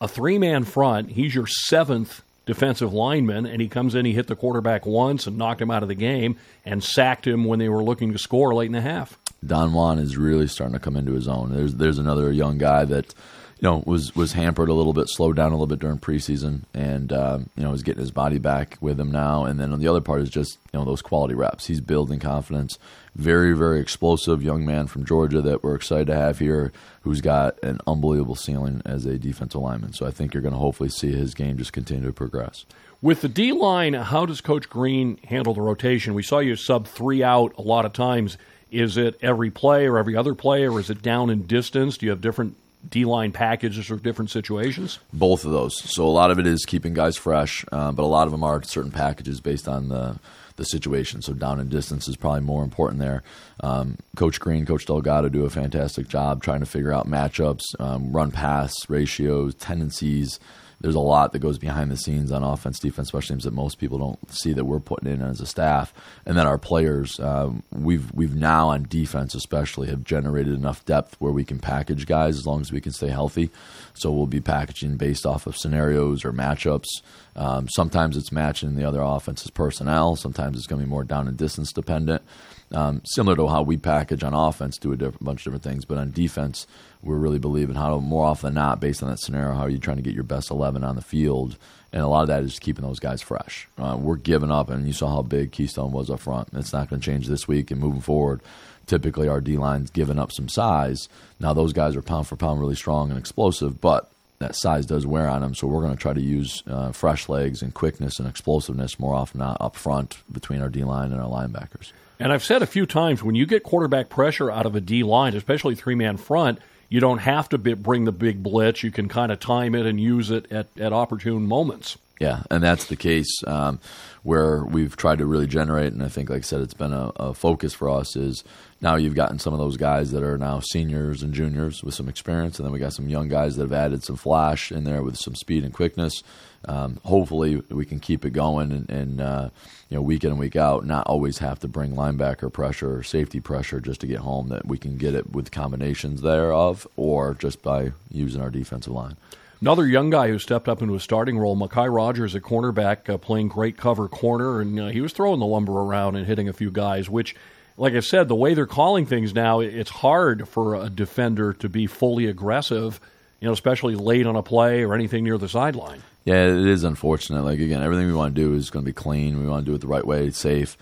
a 0.00 0.06
three 0.06 0.38
man 0.38 0.62
front. 0.62 1.10
He's 1.10 1.34
your 1.34 1.48
seventh 1.48 2.22
defensive 2.48 2.94
lineman, 2.94 3.44
and 3.44 3.60
he 3.60 3.68
comes 3.68 3.94
in, 3.94 4.06
he 4.06 4.14
hit 4.14 4.26
the 4.26 4.34
quarterback 4.34 4.86
once 4.86 5.26
and 5.26 5.36
knocked 5.36 5.60
him 5.60 5.70
out 5.70 5.82
of 5.82 5.88
the 5.88 5.94
game 5.94 6.34
and 6.64 6.82
sacked 6.82 7.26
him 7.26 7.44
when 7.44 7.58
they 7.58 7.68
were 7.68 7.82
looking 7.82 8.10
to 8.10 8.18
score 8.18 8.54
late 8.54 8.66
in 8.66 8.72
the 8.72 8.80
half. 8.80 9.18
Don 9.46 9.74
Juan 9.74 9.98
is 9.98 10.16
really 10.16 10.46
starting 10.48 10.72
to 10.72 10.80
come 10.80 10.96
into 10.96 11.12
his 11.12 11.28
own. 11.28 11.52
There's 11.52 11.74
there's 11.74 11.98
another 11.98 12.32
young 12.32 12.56
guy 12.56 12.86
that 12.86 13.14
you 13.60 13.68
know, 13.68 13.82
was 13.86 14.14
was 14.14 14.32
hampered 14.34 14.68
a 14.68 14.74
little 14.74 14.92
bit, 14.92 15.08
slowed 15.08 15.34
down 15.34 15.50
a 15.50 15.54
little 15.54 15.66
bit 15.66 15.80
during 15.80 15.98
preseason, 15.98 16.62
and 16.72 17.12
um, 17.12 17.50
you 17.56 17.64
know, 17.64 17.72
is 17.72 17.82
getting 17.82 18.00
his 18.00 18.12
body 18.12 18.38
back 18.38 18.78
with 18.80 19.00
him 19.00 19.10
now. 19.10 19.44
And 19.44 19.58
then 19.58 19.72
on 19.72 19.80
the 19.80 19.88
other 19.88 20.00
part 20.00 20.20
is 20.20 20.30
just 20.30 20.58
you 20.72 20.78
know 20.78 20.84
those 20.84 21.02
quality 21.02 21.34
reps. 21.34 21.66
He's 21.66 21.80
building 21.80 22.20
confidence. 22.20 22.78
Very 23.16 23.56
very 23.56 23.80
explosive 23.80 24.44
young 24.44 24.64
man 24.64 24.86
from 24.86 25.04
Georgia 25.04 25.42
that 25.42 25.64
we're 25.64 25.74
excited 25.74 26.06
to 26.06 26.14
have 26.14 26.38
here, 26.38 26.72
who's 27.02 27.20
got 27.20 27.60
an 27.64 27.80
unbelievable 27.86 28.36
ceiling 28.36 28.80
as 28.84 29.04
a 29.04 29.18
defensive 29.18 29.60
lineman. 29.60 29.92
So 29.92 30.06
I 30.06 30.12
think 30.12 30.34
you're 30.34 30.42
going 30.42 30.54
to 30.54 30.60
hopefully 30.60 30.88
see 30.88 31.12
his 31.12 31.34
game 31.34 31.58
just 31.58 31.72
continue 31.72 32.06
to 32.06 32.12
progress. 32.12 32.64
With 33.02 33.22
the 33.22 33.28
D 33.28 33.52
line, 33.52 33.94
how 33.94 34.24
does 34.24 34.40
Coach 34.40 34.68
Green 34.68 35.18
handle 35.24 35.54
the 35.54 35.62
rotation? 35.62 36.14
We 36.14 36.22
saw 36.22 36.38
you 36.38 36.54
sub 36.54 36.86
three 36.86 37.24
out 37.24 37.54
a 37.58 37.62
lot 37.62 37.84
of 37.84 37.92
times. 37.92 38.38
Is 38.70 38.96
it 38.96 39.18
every 39.22 39.50
play 39.50 39.86
or 39.86 39.98
every 39.98 40.14
other 40.14 40.34
play, 40.34 40.64
or 40.64 40.78
is 40.78 40.90
it 40.90 41.00
down 41.00 41.30
in 41.30 41.46
distance? 41.46 41.96
Do 41.96 42.06
you 42.06 42.10
have 42.10 42.20
different 42.20 42.56
D 42.88 43.04
line 43.04 43.32
packages 43.32 43.86
for 43.86 43.96
different 43.96 44.30
situations? 44.30 44.98
Both 45.12 45.44
of 45.44 45.50
those. 45.50 45.78
So 45.94 46.06
a 46.06 46.10
lot 46.10 46.30
of 46.30 46.38
it 46.38 46.46
is 46.46 46.64
keeping 46.64 46.94
guys 46.94 47.16
fresh, 47.16 47.64
uh, 47.72 47.92
but 47.92 48.02
a 48.02 48.06
lot 48.06 48.26
of 48.26 48.32
them 48.32 48.44
are 48.44 48.62
certain 48.62 48.92
packages 48.92 49.40
based 49.40 49.68
on 49.68 49.88
the 49.88 50.18
the 50.56 50.64
situation. 50.64 51.22
So 51.22 51.32
down 51.32 51.60
and 51.60 51.70
distance 51.70 52.08
is 52.08 52.16
probably 52.16 52.40
more 52.40 52.62
important 52.64 53.00
there. 53.00 53.22
Um, 53.60 53.96
Coach 54.16 54.38
Green, 54.40 54.66
Coach 54.66 54.86
Delgado 54.86 55.28
do 55.28 55.44
a 55.44 55.50
fantastic 55.50 56.08
job 56.08 56.42
trying 56.42 56.60
to 56.60 56.66
figure 56.66 56.92
out 56.92 57.08
matchups, 57.08 57.62
um, 57.78 58.12
run 58.12 58.32
pass 58.32 58.74
ratios, 58.88 59.54
tendencies 59.54 60.38
there's 60.80 60.94
a 60.94 61.00
lot 61.00 61.32
that 61.32 61.40
goes 61.40 61.58
behind 61.58 61.90
the 61.90 61.96
scenes 61.96 62.30
on 62.30 62.44
offense, 62.44 62.78
defense, 62.78 63.08
special 63.08 63.34
teams 63.34 63.44
that 63.44 63.52
most 63.52 63.78
people 63.78 63.98
don't 63.98 64.32
see 64.32 64.52
that 64.52 64.64
we're 64.64 64.78
putting 64.78 65.10
in 65.10 65.22
as 65.22 65.40
a 65.40 65.46
staff. 65.46 65.92
And 66.24 66.36
then 66.36 66.46
our 66.46 66.58
players, 66.58 67.18
um, 67.18 67.62
we've 67.72 68.12
we've 68.14 68.34
now 68.34 68.68
on 68.68 68.84
defense 68.88 69.34
especially 69.34 69.88
have 69.88 70.04
generated 70.04 70.54
enough 70.54 70.84
depth 70.84 71.16
where 71.18 71.32
we 71.32 71.44
can 71.44 71.58
package 71.58 72.06
guys 72.06 72.36
as 72.38 72.46
long 72.46 72.60
as 72.60 72.70
we 72.70 72.80
can 72.80 72.92
stay 72.92 73.08
healthy. 73.08 73.50
So 73.94 74.12
we'll 74.12 74.26
be 74.26 74.40
packaging 74.40 74.96
based 74.96 75.26
off 75.26 75.46
of 75.46 75.56
scenarios 75.56 76.24
or 76.24 76.32
matchups. 76.32 77.02
Um, 77.34 77.68
sometimes 77.68 78.16
it's 78.16 78.32
matching 78.32 78.76
the 78.76 78.84
other 78.84 79.00
offense's 79.00 79.50
personnel. 79.50 80.16
Sometimes 80.16 80.56
it's 80.56 80.66
going 80.66 80.80
to 80.80 80.86
be 80.86 80.90
more 80.90 81.04
down 81.04 81.28
and 81.28 81.36
distance 81.36 81.72
dependent. 81.72 82.22
Um, 82.72 83.00
similar 83.04 83.36
to 83.36 83.48
how 83.48 83.62
we 83.62 83.76
package 83.76 84.22
on 84.22 84.34
offense, 84.34 84.76
do 84.76 84.92
a 84.92 84.96
bunch 84.96 85.40
of 85.40 85.44
different 85.44 85.62
things, 85.62 85.84
but 85.84 85.98
on 85.98 86.10
defense, 86.10 86.66
we're 87.02 87.16
really 87.16 87.38
believing 87.38 87.76
how 87.76 87.94
to, 87.94 88.00
more 88.00 88.26
often 88.26 88.48
than 88.48 88.62
not, 88.62 88.80
based 88.80 89.02
on 89.02 89.08
that 89.08 89.20
scenario, 89.20 89.54
how 89.54 89.62
are 89.62 89.70
you 89.70 89.78
trying 89.78 89.96
to 89.96 90.02
get 90.02 90.14
your 90.14 90.24
best 90.24 90.50
11 90.50 90.84
on 90.84 90.96
the 90.96 91.02
field? 91.02 91.56
And 91.92 92.02
a 92.02 92.08
lot 92.08 92.22
of 92.22 92.28
that 92.28 92.42
is 92.42 92.58
keeping 92.58 92.84
those 92.84 92.98
guys 92.98 93.22
fresh. 93.22 93.66
Uh, 93.78 93.96
we're 93.98 94.16
giving 94.16 94.50
up, 94.50 94.68
and 94.68 94.86
you 94.86 94.92
saw 94.92 95.08
how 95.08 95.22
big 95.22 95.52
Keystone 95.52 95.92
was 95.92 96.10
up 96.10 96.20
front. 96.20 96.48
It's 96.52 96.72
not 96.72 96.90
going 96.90 97.00
to 97.00 97.04
change 97.04 97.26
this 97.26 97.48
week 97.48 97.70
and 97.70 97.80
moving 97.80 98.02
forward. 98.02 98.42
Typically, 98.86 99.28
our 99.28 99.40
D 99.40 99.56
line's 99.56 99.90
giving 99.90 100.18
up 100.18 100.32
some 100.32 100.48
size. 100.48 101.08
Now, 101.40 101.54
those 101.54 101.72
guys 101.72 101.96
are 101.96 102.02
pound 102.02 102.26
for 102.26 102.36
pound 102.36 102.60
really 102.60 102.74
strong 102.74 103.10
and 103.10 103.18
explosive, 103.18 103.80
but 103.80 104.10
that 104.38 104.54
size 104.54 104.86
does 104.86 105.06
wear 105.06 105.28
on 105.28 105.40
them. 105.40 105.54
So 105.54 105.66
we're 105.66 105.82
going 105.82 105.94
to 105.94 106.00
try 106.00 106.12
to 106.12 106.20
use 106.20 106.62
uh, 106.66 106.92
fresh 106.92 107.28
legs 107.28 107.62
and 107.62 107.74
quickness 107.74 108.18
and 108.18 108.28
explosiveness 108.28 108.98
more 108.98 109.14
often 109.14 109.40
not 109.40 109.56
up 109.60 109.76
front 109.76 110.18
between 110.30 110.60
our 110.60 110.68
D 110.68 110.84
line 110.84 111.12
and 111.12 111.20
our 111.20 111.28
linebackers. 111.28 111.92
And 112.20 112.32
I've 112.32 112.44
said 112.44 112.62
a 112.62 112.66
few 112.66 112.84
times 112.86 113.22
when 113.22 113.34
you 113.34 113.46
get 113.46 113.62
quarterback 113.62 114.08
pressure 114.08 114.50
out 114.50 114.66
of 114.66 114.74
a 114.74 114.80
D 114.80 115.02
line, 115.02 115.36
especially 115.36 115.74
three 115.74 115.94
man 115.94 116.16
front, 116.16 116.58
you 116.88 117.00
don't 117.00 117.18
have 117.18 117.48
to 117.50 117.58
bring 117.58 118.04
the 118.04 118.12
big 118.12 118.42
blitz. 118.42 118.82
You 118.82 118.90
can 118.90 119.08
kind 119.08 119.30
of 119.30 119.40
time 119.40 119.74
it 119.74 119.86
and 119.86 120.00
use 120.00 120.30
it 120.30 120.50
at, 120.50 120.66
at 120.78 120.92
opportune 120.92 121.46
moments. 121.46 121.98
Yeah, 122.18 122.42
and 122.50 122.62
that's 122.62 122.86
the 122.86 122.96
case 122.96 123.30
um, 123.46 123.78
where 124.24 124.64
we've 124.64 124.96
tried 124.96 125.18
to 125.18 125.26
really 125.26 125.46
generate, 125.46 125.92
and 125.92 126.02
I 126.02 126.08
think, 126.08 126.30
like 126.30 126.38
I 126.38 126.42
said, 126.42 126.60
it's 126.60 126.74
been 126.74 126.92
a, 126.92 127.12
a, 127.16 127.34
focus 127.34 127.74
for 127.74 127.88
us. 127.88 128.16
Is 128.16 128.42
now 128.80 128.96
you've 128.96 129.14
gotten 129.14 129.38
some 129.38 129.52
of 129.52 129.60
those 129.60 129.76
guys 129.76 130.10
that 130.10 130.24
are 130.24 130.36
now 130.36 130.58
seniors 130.58 131.22
and 131.22 131.32
juniors 131.32 131.84
with 131.84 131.94
some 131.94 132.08
experience, 132.08 132.58
and 132.58 132.66
then 132.66 132.72
we 132.72 132.80
got 132.80 132.92
some 132.92 133.08
young 133.08 133.28
guys 133.28 133.54
that 133.54 133.62
have 133.62 133.72
added 133.72 134.02
some 134.02 134.16
flash 134.16 134.72
in 134.72 134.82
there 134.82 135.02
with 135.04 135.16
some 135.16 135.36
speed 135.36 135.62
and 135.62 135.72
quickness. 135.72 136.24
Um, 136.64 136.98
hopefully, 137.04 137.62
we 137.70 137.86
can 137.86 138.00
keep 138.00 138.24
it 138.24 138.30
going, 138.30 138.72
and, 138.72 138.90
and 138.90 139.20
uh, 139.20 139.50
you 139.88 139.96
know, 139.96 140.02
week 140.02 140.24
in 140.24 140.30
and 140.30 140.40
week 140.40 140.56
out, 140.56 140.84
not 140.84 141.06
always 141.06 141.38
have 141.38 141.60
to 141.60 141.68
bring 141.68 141.92
linebacker 141.92 142.52
pressure 142.52 142.96
or 142.96 143.04
safety 143.04 143.38
pressure 143.38 143.80
just 143.80 144.00
to 144.00 144.08
get 144.08 144.18
home. 144.18 144.48
That 144.48 144.66
we 144.66 144.76
can 144.76 144.96
get 144.96 145.14
it 145.14 145.30
with 145.30 145.52
combinations 145.52 146.20
thereof, 146.22 146.84
or 146.96 147.34
just 147.34 147.62
by 147.62 147.92
using 148.10 148.42
our 148.42 148.50
defensive 148.50 148.92
line. 148.92 149.16
Another 149.60 149.86
young 149.86 150.10
guy 150.10 150.28
who 150.28 150.38
stepped 150.38 150.68
up 150.68 150.82
into 150.82 150.94
a 150.94 151.00
starting 151.00 151.36
role, 151.36 151.56
Mekhi 151.56 151.92
Rogers, 151.92 152.34
a 152.36 152.40
cornerback, 152.40 153.08
uh, 153.12 153.18
playing 153.18 153.48
great 153.48 153.76
cover 153.76 154.06
corner, 154.06 154.60
and 154.60 154.78
uh, 154.78 154.86
he 154.88 155.00
was 155.00 155.12
throwing 155.12 155.40
the 155.40 155.46
lumber 155.46 155.72
around 155.72 156.14
and 156.14 156.26
hitting 156.26 156.48
a 156.48 156.52
few 156.52 156.70
guys. 156.70 157.10
Which, 157.10 157.34
like 157.76 157.94
I 157.94 158.00
said, 158.00 158.28
the 158.28 158.36
way 158.36 158.54
they're 158.54 158.66
calling 158.66 159.04
things 159.04 159.34
now, 159.34 159.58
it's 159.58 159.90
hard 159.90 160.48
for 160.48 160.76
a 160.76 160.88
defender 160.88 161.52
to 161.54 161.68
be 161.68 161.88
fully 161.88 162.26
aggressive, 162.26 163.00
you 163.40 163.46
know, 163.46 163.52
especially 163.52 163.96
late 163.96 164.26
on 164.26 164.36
a 164.36 164.44
play 164.44 164.84
or 164.84 164.94
anything 164.94 165.24
near 165.24 165.38
the 165.38 165.48
sideline. 165.48 166.02
Yeah, 166.24 166.44
it 166.44 166.66
is 166.66 166.84
unfortunate. 166.84 167.42
Like 167.42 167.58
again, 167.58 167.82
everything 167.82 168.06
we 168.06 168.14
want 168.14 168.36
to 168.36 168.40
do 168.40 168.54
is 168.54 168.70
going 168.70 168.84
to 168.84 168.88
be 168.88 168.92
clean. 168.92 169.40
We 169.40 169.48
want 169.48 169.64
to 169.64 169.70
do 169.72 169.74
it 169.74 169.80
the 169.80 169.88
right 169.88 170.06
way, 170.06 170.30
safe. 170.30 170.76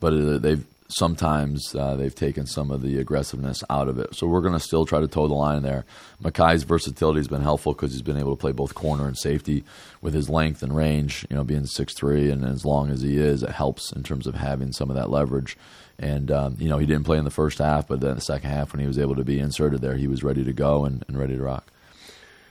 But 0.00 0.14
uh, 0.14 0.38
they've 0.38 0.64
sometimes 0.88 1.74
uh, 1.74 1.96
they've 1.96 2.14
taken 2.14 2.46
some 2.46 2.70
of 2.70 2.82
the 2.82 2.98
aggressiveness 2.98 3.62
out 3.68 3.88
of 3.88 3.98
it. 3.98 4.14
So 4.14 4.26
we're 4.26 4.40
going 4.40 4.52
to 4.54 4.60
still 4.60 4.86
try 4.86 5.00
to 5.00 5.08
toe 5.08 5.28
the 5.28 5.34
line 5.34 5.62
there. 5.62 5.84
Mekhi's 6.22 6.62
versatility 6.62 7.18
has 7.18 7.28
been 7.28 7.42
helpful 7.42 7.72
because 7.72 7.92
he's 7.92 8.02
been 8.02 8.18
able 8.18 8.36
to 8.36 8.40
play 8.40 8.52
both 8.52 8.74
corner 8.74 9.06
and 9.06 9.16
safety 9.16 9.64
with 10.00 10.14
his 10.14 10.28
length 10.28 10.62
and 10.62 10.76
range. 10.76 11.26
You 11.30 11.36
know, 11.36 11.44
being 11.44 11.66
six 11.66 11.94
three 11.94 12.30
and 12.30 12.44
as 12.44 12.64
long 12.64 12.90
as 12.90 13.02
he 13.02 13.18
is, 13.18 13.42
it 13.42 13.50
helps 13.50 13.92
in 13.92 14.02
terms 14.02 14.26
of 14.26 14.34
having 14.34 14.72
some 14.72 14.90
of 14.90 14.96
that 14.96 15.10
leverage. 15.10 15.56
And 15.98 16.30
um, 16.30 16.56
you 16.58 16.68
know, 16.68 16.78
he 16.78 16.86
didn't 16.86 17.04
play 17.04 17.18
in 17.18 17.24
the 17.24 17.30
first 17.30 17.58
half, 17.58 17.88
but 17.88 18.00
then 18.00 18.14
the 18.16 18.20
second 18.20 18.50
half, 18.50 18.72
when 18.72 18.80
he 18.80 18.86
was 18.86 18.98
able 18.98 19.16
to 19.16 19.24
be 19.24 19.38
inserted 19.38 19.80
there, 19.80 19.96
he 19.96 20.06
was 20.06 20.22
ready 20.22 20.44
to 20.44 20.52
go 20.52 20.84
and, 20.84 21.04
and 21.08 21.18
ready 21.18 21.36
to 21.36 21.42
rock. 21.42 21.66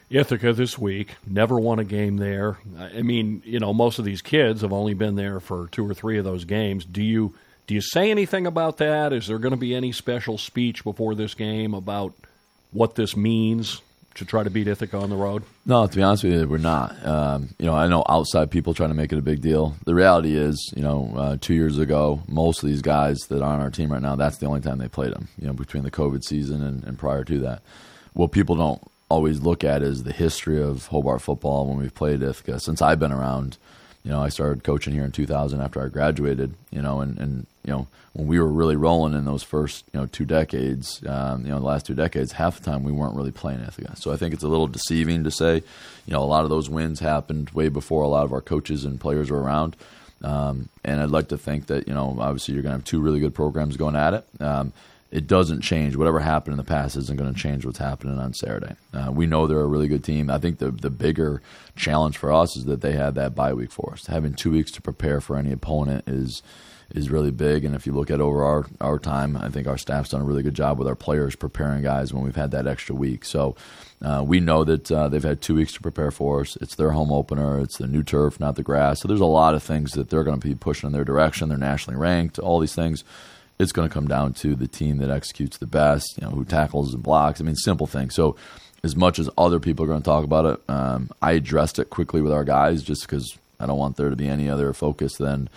Ithaca 0.10 0.54
this 0.54 0.78
week 0.78 1.16
never 1.26 1.60
won 1.60 1.80
a 1.80 1.84
game 1.84 2.18
there. 2.18 2.58
I 2.78 3.02
mean, 3.02 3.42
you 3.44 3.60
know, 3.60 3.74
most 3.74 3.98
of 3.98 4.06
these 4.06 4.22
kids 4.22 4.62
have 4.62 4.72
only 4.72 4.94
been 4.94 5.16
there 5.16 5.40
for 5.40 5.68
two 5.72 5.88
or 5.88 5.96
three 5.96 6.20
of 6.20 6.26
those 6.26 6.46
games. 6.46 6.86
Do 6.86 7.02
you 7.02 7.34
do 7.68 7.74
you 7.74 7.82
say 7.82 8.12
anything 8.12 8.46
about 8.46 8.78
that? 8.78 9.14
Is 9.14 9.28
there 9.28 9.40
going 9.40 9.54
to 9.54 9.58
be 9.58 9.76
any 9.76 9.92
special 9.92 10.38
speech 10.38 10.84
before 10.84 11.16
this 11.16 11.34
game 11.34 11.74
about 11.74 12.14
what 12.72 12.96
this 12.96 13.16
means 13.16 13.82
to 14.16 14.26
try 14.26 14.44
to 14.44 14.50
beat 14.50 14.68
Ithaca 14.68 14.98
on 14.98 15.10
the 15.10 15.16
road? 15.16 15.44
No, 15.66 15.88
to 15.88 15.96
be 15.96 16.04
honest 16.04 16.24
with 16.24 16.34
you, 16.34 16.48
we're 16.48 16.58
not. 16.58 17.06
Um, 17.06 17.50
you 17.60 17.66
know, 17.66 17.74
I 17.74 17.88
know 17.88 18.04
outside 18.08 18.52
people 18.52 18.74
trying 18.74 18.90
to 18.90 18.96
make 18.96 19.12
it 19.12 19.18
a 19.18 19.22
big 19.22 19.42
deal. 19.42 19.76
The 19.86 19.96
reality 19.96 20.36
is, 20.36 20.74
you 20.76 20.84
know, 20.84 21.14
uh, 21.18 21.38
two 21.42 21.54
years 21.54 21.78
ago, 21.78 22.22
most 22.28 22.64
of 22.64 22.70
these 22.70 22.82
guys 22.82 23.18
that 23.30 23.42
are 23.42 23.54
on 23.54 23.60
our 23.60 23.72
team 23.72 23.92
right 23.92 24.02
now, 24.02 24.16
that's 24.16 24.38
the 24.38 24.46
only 24.46 24.62
time 24.62 24.78
they 24.78 24.88
played 24.88 25.14
them. 25.14 25.28
You 25.40 25.48
know, 25.48 25.54
between 25.54 25.84
the 25.84 25.92
COVID 25.92 26.24
season 26.24 26.64
and, 26.64 26.84
and 26.84 27.00
prior 27.00 27.24
to 27.24 27.40
that, 27.40 27.62
what 28.14 28.32
people 28.32 28.56
don't 28.56 28.82
always 29.10 29.42
look 29.42 29.64
at 29.64 29.82
is 29.82 30.04
the 30.04 30.14
history 30.14 30.62
of 30.62 30.88
Hobart 30.88 31.22
football 31.22 31.68
when 31.68 31.78
we've 31.78 31.94
played 31.94 32.22
Ithaca. 32.22 32.60
Since 32.60 32.82
I've 32.82 33.00
been 33.00 33.12
around, 33.12 33.58
you 34.06 34.12
know, 34.12 34.22
I 34.22 34.30
started 34.30 34.64
coaching 34.64 34.94
here 34.94 35.04
in 35.04 35.12
2000 35.12 35.60
after 35.60 35.84
I 35.84 35.88
graduated, 35.88 36.54
you 36.70 36.82
know, 36.82 37.02
and, 37.02 37.18
and 37.18 37.48
you 37.66 37.74
know, 37.74 37.88
when 38.14 38.28
we 38.28 38.40
were 38.40 38.48
really 38.48 38.76
rolling 38.76 39.16
in 39.16 39.26
those 39.26 39.42
first, 39.42 39.84
you 39.92 40.00
know, 40.00 40.06
two 40.06 40.26
decades, 40.26 41.02
um, 41.08 41.44
you 41.44 41.50
know, 41.52 41.60
the 41.60 41.66
last 41.66 41.88
two 41.88 41.96
decades, 41.96 42.34
half 42.34 42.60
the 42.60 42.66
time 42.70 42.84
we 42.84 42.92
weren't 42.92 43.16
really 43.16 43.32
playing 43.32 43.62
Ithaca. 43.62 43.96
So 43.96 44.12
I 44.12 44.18
think 44.18 44.36
it's 44.36 44.44
a 44.44 44.48
little 44.48 44.68
deceiving 44.68 45.24
to 45.24 45.32
say, 45.32 45.56
you 46.06 46.14
know, 46.14 46.22
a 46.22 46.26
lot 46.26 46.44
of 46.44 46.52
those 46.52 46.70
wins 46.70 47.00
happened 47.00 47.50
way 47.50 47.68
before 47.68 48.04
a 48.04 48.08
lot 48.08 48.26
of 48.26 48.32
our 48.32 48.42
coaches 48.42 48.86
and 48.86 49.02
players 49.02 49.32
were 49.32 49.42
around. 49.42 49.76
Um, 50.24 50.70
and 50.84 51.02
I'd 51.02 51.10
like 51.10 51.30
to 51.30 51.38
think 51.38 51.66
that, 51.68 51.88
you 51.88 51.94
know, 51.96 52.16
obviously 52.20 52.54
you're 52.54 52.64
going 52.64 52.74
to 52.74 52.78
have 52.78 52.86
two 52.86 53.02
really 53.02 53.20
good 53.20 53.34
programs 53.34 53.76
going 53.76 53.96
at 53.96 54.14
it. 54.14 54.26
Um, 54.40 54.72
it 55.16 55.28
doesn't 55.28 55.62
change. 55.62 55.96
Whatever 55.96 56.20
happened 56.20 56.52
in 56.54 56.58
the 56.58 56.66
past 56.66 56.98
isn't 56.98 57.18
going 57.18 57.34
to 57.34 57.40
change 57.40 57.66
what's 57.66 57.78
happening 57.78 58.20
on 58.20 58.34
Saturday. 58.34 58.76
Uh, 58.94 59.14
we 59.14 59.26
know 59.26 59.48
they're 59.48 59.62
a 59.62 59.66
really 59.66 59.88
good 59.88 60.04
team. 60.04 60.30
I 60.30 60.40
think 60.40 60.60
the 60.60 60.72
the 60.72 60.90
bigger 60.90 61.42
challenge 61.78 62.18
for 62.18 62.34
us 62.34 62.58
is 62.58 62.66
that 62.66 62.82
they 62.82 62.92
had 62.92 63.16
that 63.16 63.34
bye 63.34 63.54
week 63.54 63.72
for 63.72 63.94
us. 63.94 64.08
Having 64.08 64.34
two 64.34 64.52
weeks 64.52 64.72
to 64.72 64.82
prepare 64.82 65.22
for 65.22 65.38
any 65.38 65.54
opponent 65.54 66.04
is 66.06 66.44
is 66.94 67.10
really 67.10 67.32
big. 67.32 67.64
And 67.64 67.74
if 67.74 67.88
you 67.88 67.94
look 67.94 68.12
at 68.12 68.20
over 68.20 68.44
our, 68.44 68.68
our 68.80 69.00
time, 69.00 69.38
I 69.38 69.50
think 69.50 69.68
our 69.68 69.78
staff's 69.78 70.10
done 70.10 70.22
a 70.22 70.26
really 70.26 70.44
good 70.44 70.54
job 70.54 70.78
with 70.78 70.88
our 70.88 70.96
players 70.96 71.36
preparing 71.36 71.82
guys 71.82 72.14
when 72.14 72.24
we've 72.24 72.36
had 72.36 72.52
that 72.52 72.68
extra 72.68 72.94
week. 72.94 73.26
So 73.26 73.56
uh, 74.02 74.24
we 74.26 74.40
know 74.40 74.64
that 74.66 74.92
uh, 74.92 75.08
they've 75.08 75.24
had 75.24 75.42
two 75.42 75.56
weeks 75.56 75.74
to 75.74 75.82
prepare 75.82 76.12
for 76.12 76.42
us. 76.42 76.58
It's 76.58 76.76
their 76.76 76.92
home 76.92 77.12
opener. 77.12 77.60
It's 77.60 77.78
the 77.78 77.88
new 77.88 78.04
turf, 78.04 78.40
not 78.40 78.56
the 78.56 78.64
grass. 78.64 79.02
So 79.02 79.08
there's 79.08 79.20
a 79.20 79.26
lot 79.26 79.56
of 79.56 79.64
things 79.64 79.94
that 79.94 80.10
they're 80.10 80.24
going 80.24 80.40
to 80.40 80.48
be 80.48 80.56
pushing 80.56 80.88
in 80.88 80.94
their 80.94 81.06
direction. 81.06 81.50
They're 81.50 81.58
nationally 81.58 82.00
ranked. 82.00 82.38
All 82.38 82.60
these 82.60 82.76
things 82.76 83.04
it's 83.60 83.72
going 83.72 83.88
to 83.88 83.94
come 83.94 84.08
down 84.08 84.34
to 84.34 84.56
the 84.56 84.68
team 84.68 84.98
that 84.98 85.10
executes 85.10 85.58
the 85.58 85.68
best, 85.68 86.18
you 86.18 86.28
know, 86.28 86.34
who 86.34 86.46
tackles 86.46 86.94
and 86.94 87.04
blocks. 87.04 87.40
I 87.40 87.44
mean, 87.44 87.56
simple 87.56 87.88
things. 87.88 88.16
So, 88.16 88.36
as 88.84 88.96
much 88.96 89.18
as 89.18 89.30
other 89.38 89.60
people 89.60 89.84
are 89.84 89.88
going 89.88 90.02
to 90.02 90.06
talk 90.06 90.24
about 90.24 90.46
it, 90.46 90.70
um, 90.70 91.10
I 91.22 91.32
addressed 91.32 91.80
it 91.80 91.90
quickly 91.90 92.22
with 92.22 92.32
our 92.32 92.44
guys 92.44 92.84
just 92.84 93.02
because 93.02 93.36
I 93.60 93.66
don't 93.66 93.80
want 93.80 93.98
there 93.98 94.12
to 94.12 94.16
be 94.16 94.28
any 94.28 94.48
other 94.48 94.74
focus 94.74 95.16
than 95.16 95.50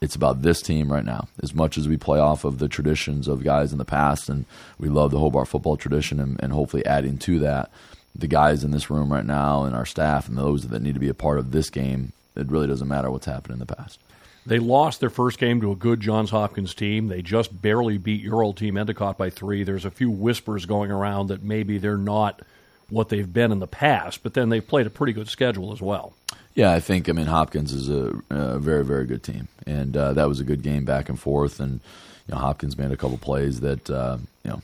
it's 0.00 0.14
about 0.14 0.42
this 0.42 0.62
team 0.62 0.92
right 0.92 1.04
now. 1.04 1.26
As 1.42 1.52
much 1.54 1.78
as 1.78 1.88
we 1.88 1.96
play 1.96 2.20
off 2.20 2.44
of 2.44 2.58
the 2.58 2.68
traditions 2.68 3.26
of 3.26 3.42
guys 3.42 3.72
in 3.72 3.78
the 3.78 3.84
past, 3.84 4.28
and 4.28 4.44
we 4.78 4.88
love 4.88 5.10
the 5.10 5.18
Hobart 5.18 5.48
football 5.48 5.76
tradition, 5.76 6.20
and, 6.20 6.40
and 6.40 6.52
hopefully 6.52 6.86
adding 6.86 7.18
to 7.18 7.40
that, 7.40 7.70
the 8.14 8.28
guys 8.28 8.62
in 8.62 8.70
this 8.70 8.88
room 8.88 9.12
right 9.12 9.26
now 9.26 9.64
and 9.64 9.74
our 9.74 9.86
staff 9.86 10.28
and 10.28 10.38
those 10.38 10.68
that 10.68 10.82
need 10.82 10.94
to 10.94 11.00
be 11.00 11.08
a 11.08 11.14
part 11.14 11.38
of 11.38 11.50
this 11.50 11.70
game, 11.70 12.12
it 12.34 12.46
really 12.48 12.66
doesn't 12.66 12.88
matter 12.88 13.10
what's 13.10 13.26
happened 13.26 13.54
in 13.54 13.58
the 13.58 13.74
past. 13.74 13.98
They 14.46 14.60
lost 14.60 15.00
their 15.00 15.10
first 15.10 15.38
game 15.38 15.60
to 15.60 15.72
a 15.72 15.76
good 15.76 16.00
Johns 16.00 16.30
Hopkins 16.30 16.72
team. 16.72 17.08
They 17.08 17.20
just 17.20 17.60
barely 17.60 17.98
beat 17.98 18.22
your 18.22 18.42
old 18.42 18.56
team 18.56 18.76
Endicott 18.76 19.18
by 19.18 19.28
three. 19.28 19.64
There's 19.64 19.84
a 19.84 19.90
few 19.90 20.08
whispers 20.08 20.66
going 20.66 20.92
around 20.92 21.28
that 21.28 21.42
maybe 21.42 21.78
they're 21.78 21.98
not 21.98 22.40
what 22.88 23.08
they've 23.08 23.32
been 23.32 23.50
in 23.50 23.58
the 23.58 23.66
past, 23.66 24.22
but 24.22 24.34
then 24.34 24.48
they've 24.48 24.66
played 24.66 24.86
a 24.86 24.90
pretty 24.90 25.12
good 25.12 25.28
schedule 25.28 25.72
as 25.72 25.82
well. 25.82 26.14
Yeah, 26.54 26.72
I 26.72 26.80
think 26.80 27.08
I 27.08 27.12
mean 27.12 27.26
Hopkins 27.26 27.72
is 27.72 27.88
a, 27.90 28.14
a 28.30 28.58
very 28.58 28.84
very 28.84 29.04
good 29.04 29.22
team, 29.22 29.48
and 29.66 29.94
uh, 29.96 30.12
that 30.14 30.28
was 30.28 30.40
a 30.40 30.44
good 30.44 30.62
game 30.62 30.84
back 30.84 31.08
and 31.08 31.20
forth. 31.20 31.60
And 31.60 31.80
you 32.26 32.34
know 32.34 32.38
Hopkins 32.38 32.78
made 32.78 32.92
a 32.92 32.96
couple 32.96 33.18
plays 33.18 33.60
that 33.60 33.90
uh, 33.90 34.18
you 34.44 34.50
know 34.50 34.62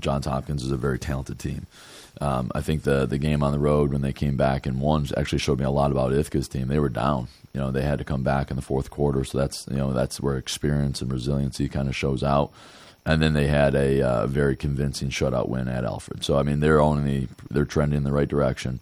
Johns 0.00 0.24
Hopkins 0.24 0.62
is 0.62 0.70
a 0.70 0.76
very 0.76 0.98
talented 0.98 1.38
team. 1.38 1.66
Um, 2.20 2.50
I 2.54 2.60
think 2.60 2.82
the 2.82 3.06
the 3.06 3.18
game 3.18 3.42
on 3.42 3.52
the 3.52 3.58
road 3.58 3.92
when 3.92 4.02
they 4.02 4.12
came 4.12 4.36
back 4.36 4.66
and 4.66 4.80
won 4.80 5.06
actually 5.16 5.38
showed 5.38 5.58
me 5.58 5.64
a 5.64 5.70
lot 5.70 5.90
about 5.90 6.12
Ithaca's 6.12 6.48
team. 6.48 6.68
They 6.68 6.78
were 6.78 6.90
down, 6.90 7.28
you 7.54 7.60
know, 7.60 7.70
they 7.70 7.82
had 7.82 7.98
to 7.98 8.04
come 8.04 8.22
back 8.22 8.50
in 8.50 8.56
the 8.56 8.62
fourth 8.62 8.90
quarter, 8.90 9.24
so 9.24 9.38
that's 9.38 9.66
you 9.68 9.76
know 9.76 9.92
that's 9.92 10.20
where 10.20 10.36
experience 10.36 11.00
and 11.00 11.10
resiliency 11.10 11.68
kind 11.68 11.88
of 11.88 11.96
shows 11.96 12.22
out. 12.22 12.52
And 13.06 13.22
then 13.22 13.32
they 13.32 13.46
had 13.46 13.74
a 13.74 14.02
uh, 14.02 14.26
very 14.26 14.56
convincing 14.56 15.08
shutout 15.08 15.48
win 15.48 15.68
at 15.68 15.84
Alfred. 15.84 16.22
So 16.22 16.38
I 16.38 16.42
mean, 16.42 16.60
they're 16.60 16.80
only 16.80 17.28
they're 17.50 17.64
trending 17.64 17.98
in 17.98 18.04
the 18.04 18.12
right 18.12 18.28
direction. 18.28 18.80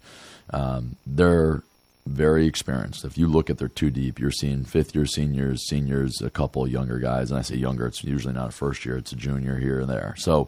Um, 0.51 0.97
they're 1.05 1.63
very 2.05 2.47
experienced. 2.47 3.05
If 3.05 3.17
you 3.17 3.27
look 3.27 3.49
at 3.49 3.57
their 3.57 3.67
two 3.67 3.91
deep, 3.91 4.19
you're 4.19 4.31
seeing 4.31 4.63
fifth 4.63 4.95
year 4.95 5.05
seniors, 5.05 5.67
seniors, 5.67 6.21
a 6.21 6.29
couple 6.29 6.67
younger 6.67 6.99
guys. 6.99 7.29
And 7.29 7.39
I 7.39 7.43
say 7.43 7.55
younger, 7.55 7.85
it's 7.85 8.03
usually 8.03 8.33
not 8.33 8.49
a 8.49 8.51
first 8.51 8.85
year; 8.85 8.97
it's 8.97 9.11
a 9.11 9.15
junior 9.15 9.57
here 9.57 9.79
and 9.79 9.89
there. 9.89 10.15
So 10.17 10.47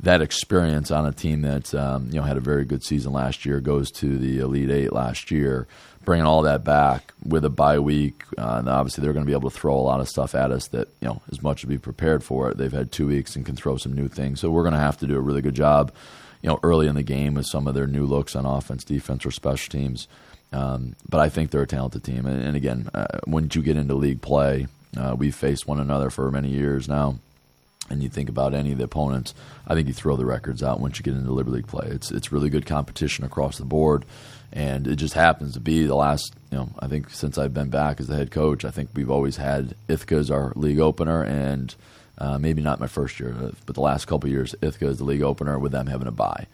that 0.00 0.20
experience 0.22 0.90
on 0.90 1.06
a 1.06 1.12
team 1.12 1.42
that 1.42 1.74
um, 1.74 2.06
you 2.06 2.14
know 2.14 2.22
had 2.22 2.36
a 2.36 2.40
very 2.40 2.64
good 2.64 2.84
season 2.84 3.12
last 3.12 3.44
year 3.44 3.60
goes 3.60 3.90
to 3.92 4.18
the 4.18 4.38
Elite 4.38 4.70
Eight 4.70 4.92
last 4.92 5.30
year, 5.30 5.66
bringing 6.04 6.26
all 6.26 6.42
that 6.42 6.62
back 6.62 7.12
with 7.24 7.44
a 7.44 7.50
bye 7.50 7.78
week. 7.78 8.22
Uh, 8.36 8.56
and 8.58 8.68
obviously, 8.68 9.02
they're 9.02 9.12
going 9.12 9.24
to 9.24 9.30
be 9.30 9.36
able 9.36 9.50
to 9.50 9.56
throw 9.56 9.74
a 9.74 9.80
lot 9.80 10.00
of 10.00 10.08
stuff 10.08 10.34
at 10.34 10.50
us 10.50 10.68
that 10.68 10.88
you 11.00 11.08
know 11.08 11.22
as 11.30 11.42
much 11.42 11.64
as 11.64 11.68
be 11.68 11.78
prepared 11.78 12.22
for 12.22 12.50
it. 12.50 12.58
They've 12.58 12.72
had 12.72 12.92
two 12.92 13.06
weeks 13.06 13.34
and 13.34 13.46
can 13.46 13.56
throw 13.56 13.76
some 13.76 13.92
new 13.92 14.08
things, 14.08 14.40
so 14.40 14.50
we're 14.50 14.62
going 14.62 14.74
to 14.74 14.80
have 14.80 14.98
to 14.98 15.06
do 15.06 15.16
a 15.16 15.20
really 15.20 15.42
good 15.42 15.54
job, 15.54 15.92
you 16.42 16.48
know, 16.48 16.60
early 16.62 16.86
in 16.86 16.94
the 16.94 17.02
game 17.02 17.34
with 17.34 17.46
some 17.46 17.66
of 17.66 17.74
their 17.74 17.86
new 17.86 18.04
looks 18.04 18.36
on 18.36 18.44
offense, 18.44 18.84
defense, 18.84 19.24
or 19.24 19.30
special 19.30 19.70
teams. 19.70 20.06
Um, 20.52 20.96
but 21.08 21.20
I 21.20 21.28
think 21.28 21.50
they're 21.50 21.62
a 21.62 21.66
talented 21.66 22.04
team, 22.04 22.24
and, 22.26 22.42
and 22.42 22.56
again, 22.56 22.88
uh, 22.94 23.18
once 23.26 23.54
you 23.54 23.62
get 23.62 23.76
into 23.76 23.94
league 23.94 24.22
play, 24.22 24.66
uh, 24.96 25.14
we've 25.16 25.34
faced 25.34 25.68
one 25.68 25.78
another 25.78 26.08
for 26.08 26.30
many 26.30 26.48
years 26.48 26.88
now 26.88 27.18
and 27.90 28.02
you 28.02 28.08
think 28.08 28.28
about 28.28 28.54
any 28.54 28.72
of 28.72 28.78
the 28.78 28.84
opponents, 28.84 29.34
I 29.66 29.74
think 29.74 29.88
you 29.88 29.94
throw 29.94 30.16
the 30.16 30.26
records 30.26 30.62
out 30.62 30.80
once 30.80 30.98
you 30.98 31.02
get 31.02 31.14
into 31.14 31.32
Liberty 31.32 31.56
League 31.56 31.66
play. 31.66 31.88
It's 31.88 32.10
it's 32.10 32.32
really 32.32 32.50
good 32.50 32.66
competition 32.66 33.24
across 33.24 33.58
the 33.58 33.64
board, 33.64 34.04
and 34.52 34.86
it 34.86 34.96
just 34.96 35.14
happens 35.14 35.54
to 35.54 35.60
be 35.60 35.86
the 35.86 35.94
last. 35.94 36.34
You 36.50 36.58
know, 36.58 36.70
I 36.78 36.88
think 36.88 37.10
since 37.10 37.38
I've 37.38 37.54
been 37.54 37.70
back 37.70 38.00
as 38.00 38.06
the 38.06 38.16
head 38.16 38.30
coach, 38.30 38.64
I 38.64 38.70
think 38.70 38.90
we've 38.94 39.10
always 39.10 39.36
had 39.36 39.74
Ithaca 39.88 40.16
as 40.16 40.30
our 40.30 40.52
league 40.54 40.80
opener, 40.80 41.22
and 41.22 41.74
uh, 42.18 42.38
maybe 42.38 42.62
not 42.62 42.80
my 42.80 42.86
first 42.86 43.20
year, 43.20 43.34
but 43.66 43.74
the 43.74 43.80
last 43.80 44.06
couple 44.06 44.28
years, 44.28 44.54
Ithaca 44.60 44.88
is 44.88 44.98
the 44.98 45.04
league 45.04 45.22
opener 45.22 45.58
with 45.58 45.72
them 45.72 45.86
having 45.86 46.08
a 46.08 46.12
bye, 46.12 46.46